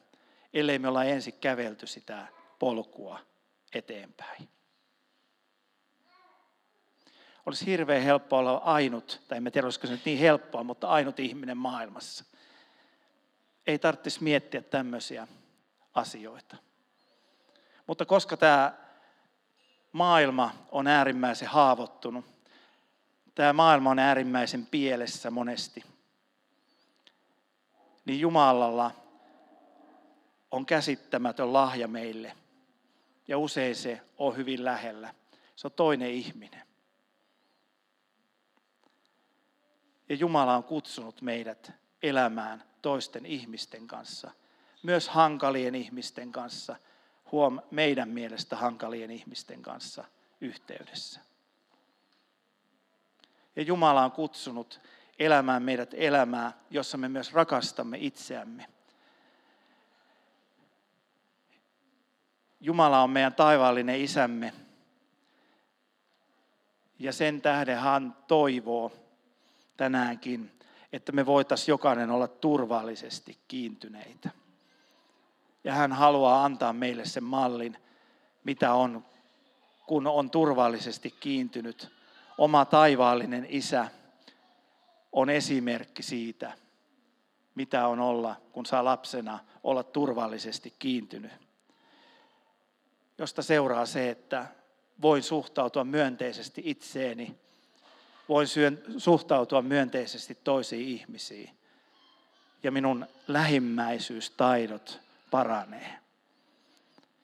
ellei 0.53 0.79
me 0.79 0.89
olla 0.89 1.05
ensin 1.05 1.35
kävelty 1.41 1.87
sitä 1.87 2.27
polkua 2.59 3.21
eteenpäin. 3.75 4.49
Olisi 7.47 7.67
hirveän 7.67 8.03
helppo 8.03 8.39
olla 8.39 8.57
ainut, 8.57 9.23
tai 9.29 9.39
en 9.39 9.53
tiedä 9.53 9.67
olisiko 9.67 9.87
se 9.87 9.93
nyt 9.93 10.05
niin 10.05 10.19
helppoa, 10.19 10.65
mutta 10.65 10.89
ainut 10.89 11.21
ihminen 11.21 11.57
maailmassa. 11.57 12.25
Ei 13.67 13.79
tarvitsisi 13.79 14.23
miettiä 14.23 14.63
tämmöisiä 14.63 15.29
asioita. 15.95 16.57
Mutta 17.87 18.05
koska 18.05 18.37
tämä 18.37 18.73
maailma 19.93 20.55
on 20.71 20.87
äärimmäisen 20.87 21.49
haavoittunut, 21.49 22.25
tämä 23.35 23.53
maailma 23.53 23.91
on 23.91 23.99
äärimmäisen 23.99 24.67
pielessä 24.67 25.31
monesti, 25.31 25.85
niin 28.05 28.21
Jumalalla 28.21 28.91
on 30.51 30.67
käsittämätön 30.67 31.53
lahja 31.53 31.89
meille. 31.89 32.37
Ja 33.29 33.39
usein 33.39 33.77
se 33.77 34.01
on 34.19 34.37
hyvin 34.37 34.65
lähellä. 34.65 35.15
Se 35.57 35.67
on 35.67 35.73
toinen 35.73 36.11
ihminen. 36.11 36.63
Ja 40.09 40.17
Jumala 40.17 40.57
on 40.57 40.65
kutsunut 40.65 41.23
meidät 41.23 41.73
elämään 42.03 42.65
toisten 42.83 43.27
ihmisten 43.27 43.87
kanssa, 43.87 44.31
myös 44.83 45.09
hankalien 45.09 45.75
ihmisten 45.75 46.33
kanssa, 46.33 46.77
huom 47.33 47.61
meidän 47.71 48.09
mielestä 48.09 48.57
hankalien 48.57 49.11
ihmisten 49.11 49.63
kanssa 49.63 50.05
yhteydessä. 50.41 51.21
Ja 53.61 53.65
Jumala 53.65 54.05
on 54.05 54.13
kutsunut 54.13 54.81
elämään 55.19 55.63
meidät 55.63 55.95
elämää, 55.95 56.53
jossa 56.71 56.99
me 56.99 57.09
myös 57.09 57.33
rakastamme 57.33 57.99
itseämme. 58.01 58.67
Jumala 62.61 63.03
on 63.03 63.11
meidän 63.11 63.35
taivaallinen 63.35 64.01
isämme. 64.01 64.53
Ja 66.99 67.13
sen 67.13 67.41
tähden 67.41 67.79
hän 67.79 68.17
toivoo 68.29 68.93
tänäänkin, 69.77 70.53
että 70.93 71.13
me 71.13 71.27
voitaisiin 71.27 71.73
jokainen 71.73 72.11
olla 72.11 72.29
turvallisesti 72.29 73.39
kiintyneitä. 73.49 74.31
Ja 75.65 75.75
hän 75.75 75.93
haluaa 75.93 76.45
antaa 76.45 76.73
meille 76.73 77.05
sen 77.05 77.25
mallin, 77.25 77.77
mitä 78.45 78.75
on, 78.75 79.05
kun 79.87 80.07
on 80.07 80.31
turvallisesti 80.31 81.11
kiintynyt 81.11 82.00
oma 82.39 82.65
taivaallinen 82.65 83.47
isä 83.49 83.89
on 85.13 85.31
esimerkki 85.31 86.03
siitä, 86.03 86.53
mitä 87.55 87.87
on 87.87 88.01
olla, 88.01 88.37
kun 88.53 88.67
saa 88.67 88.85
lapsena 88.85 89.39
olla 89.65 89.83
turvallisesti 89.83 90.75
kiintynyt. 90.79 91.33
Josta 93.19 93.43
seuraa 93.43 93.87
se, 93.87 94.11
että 94.11 94.47
voin 95.03 95.23
suhtautua 95.23 95.85
myönteisesti 95.85 96.63
itseeni, 96.65 97.37
voin 98.29 98.47
suhtautua 98.99 99.63
myönteisesti 99.63 100.39
toisiin 100.45 100.89
ihmisiin 100.89 101.51
ja 102.63 102.71
minun 102.73 103.07
lähimmäisyystaidot 103.29 105.01
paranee. 105.31 105.99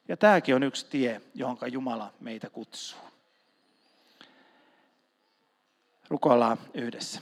Ja 0.09 0.17
tämäkin 0.17 0.55
on 0.55 0.63
yksi 0.63 0.87
tie, 0.87 1.21
johon 1.35 1.59
Jumala 1.73 2.13
meitä 2.21 2.51
kutsuu. 2.51 3.06
Rukoillaan 6.09 6.59
yhdessä. 6.75 7.21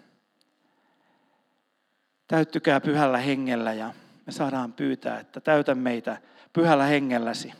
Täyttykää 2.27 2.81
pyhällä 2.81 3.17
hengellä 3.17 3.73
ja 3.73 3.93
me 4.25 4.31
saadaan 4.31 4.73
pyytää, 4.73 5.19
että 5.19 5.39
täytä 5.39 5.75
meitä 5.75 6.17
pyhällä 6.53 6.85
hengelläsi. 6.85 7.53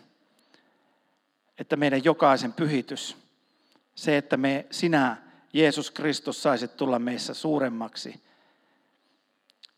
Että 1.58 1.76
meidän 1.76 2.04
jokaisen 2.04 2.54
pyhitys, 2.54 3.18
se, 3.96 4.18
että 4.18 4.38
me, 4.38 4.66
sinä, 4.72 5.18
Jeesus 5.54 5.92
Kristus, 5.92 6.44
saisit 6.44 6.78
tulla 6.78 7.00
meissä 7.00 7.34
suuremmaksi, 7.34 8.24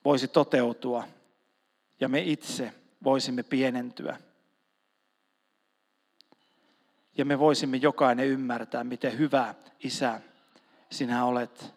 voisi 0.06 0.28
toteutua 0.28 1.08
ja 2.00 2.10
me 2.10 2.22
itse 2.22 2.74
voisimme 3.04 3.44
pienentyä. 3.44 4.18
Ja 7.18 7.26
me 7.26 7.40
voisimme 7.40 7.78
jokainen 7.78 8.28
ymmärtää, 8.28 8.84
miten 8.84 9.18
hyvä 9.18 9.56
isä 9.80 10.22
sinä 10.92 11.26
olet 11.26 11.74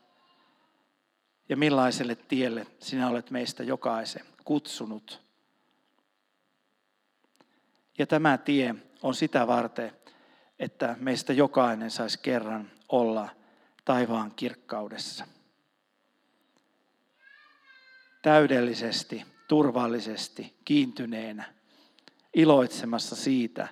ja 1.49 1.57
millaiselle 1.57 2.14
tielle 2.14 2.66
sinä 2.81 3.09
olet 3.09 3.31
meistä 3.31 3.62
jokaisen 3.62 4.27
kutsunut. 4.44 5.22
Ja 7.99 8.07
tämä 8.07 8.38
tie 8.38 8.75
on 9.03 9.14
sitä 9.14 9.46
varten, 9.46 9.92
että 10.59 10.96
meistä 11.01 11.33
jokainen 11.33 11.90
saisi 11.90 12.18
kerran 12.18 12.70
olla 12.88 13.29
taivaan 13.85 14.33
kirkkaudessa. 14.37 15.27
Täydellisesti, 18.22 19.25
turvallisesti, 19.49 20.57
kiintyneenä, 20.64 21.55
iloitsemassa 22.35 23.16
siitä, 23.16 23.68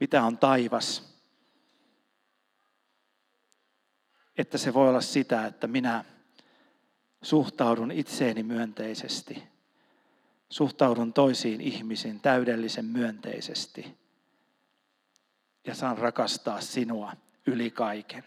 mitä 0.00 0.22
on 0.22 0.38
taivas. 0.38 1.18
Että 4.38 4.58
se 4.58 4.74
voi 4.74 4.88
olla 4.88 5.00
sitä, 5.00 5.46
että 5.46 5.66
minä 5.66 6.04
suhtaudun 7.22 7.90
itseeni 7.90 8.42
myönteisesti. 8.42 9.42
Suhtaudun 10.50 11.12
toisiin 11.12 11.60
ihmisiin 11.60 12.20
täydellisen 12.20 12.84
myönteisesti. 12.84 13.98
Ja 15.66 15.74
saan 15.74 15.98
rakastaa 15.98 16.60
sinua 16.60 17.12
yli 17.46 17.70
kaiken. 17.70 18.24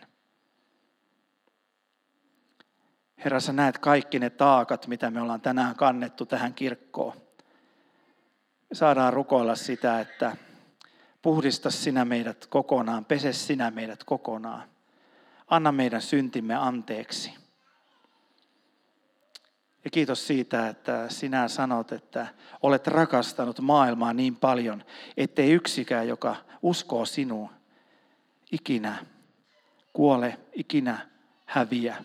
Herra, 3.23 3.39
sä 3.39 3.53
näet 3.53 3.77
kaikki 3.77 4.19
ne 4.19 4.29
taakat, 4.29 4.87
mitä 4.87 5.11
me 5.11 5.21
ollaan 5.21 5.41
tänään 5.41 5.75
kannettu 5.75 6.25
tähän 6.25 6.53
kirkkoon. 6.53 7.17
Me 8.69 8.75
saadaan 8.75 9.13
rukoilla 9.13 9.55
sitä, 9.55 9.99
että 9.99 10.37
Puhdista 11.21 11.71
sinä 11.71 12.05
meidät 12.05 12.45
kokonaan, 12.45 13.05
pese 13.05 13.33
sinä 13.33 13.71
meidät 13.71 14.03
kokonaan. 14.03 14.69
Anna 15.47 15.71
meidän 15.71 16.01
syntimme 16.01 16.55
anteeksi. 16.55 17.33
Ja 19.83 19.91
kiitos 19.91 20.27
siitä, 20.27 20.67
että 20.67 21.09
sinä 21.09 21.47
sanot, 21.47 21.91
että 21.91 22.27
olet 22.61 22.87
rakastanut 22.87 23.59
maailmaa 23.59 24.13
niin 24.13 24.35
paljon, 24.35 24.83
ettei 25.17 25.51
yksikään, 25.51 26.07
joka 26.07 26.35
uskoo 26.61 27.05
sinuun, 27.05 27.49
ikinä 28.51 29.05
kuole, 29.93 30.39
ikinä 30.53 31.07
häviä, 31.45 32.03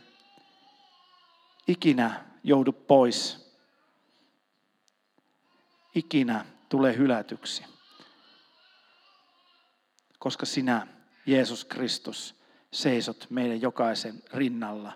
ikinä 1.69 2.25
joudu 2.45 2.73
pois, 2.73 3.51
ikinä 5.95 6.45
tule 6.69 6.97
hylätyksi 6.97 7.76
koska 10.19 10.47
sinä, 10.47 10.87
Jeesus 11.27 11.65
Kristus, 11.65 12.35
seisot 12.73 13.27
meidän 13.31 13.61
jokaisen 13.61 14.23
rinnalla. 14.33 14.93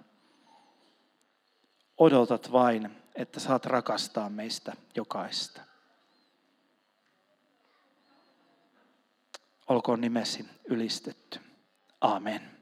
Odotat 1.99 2.53
vain, 2.53 2.91
että 3.15 3.41
saat 3.41 3.67
rakastaa 3.67 4.31
meistä 4.31 4.73
jokaista. 4.95 5.61
Olkoon 9.69 10.01
nimesi 10.01 10.45
ylistetty. 10.65 11.41
Amen. 12.01 12.60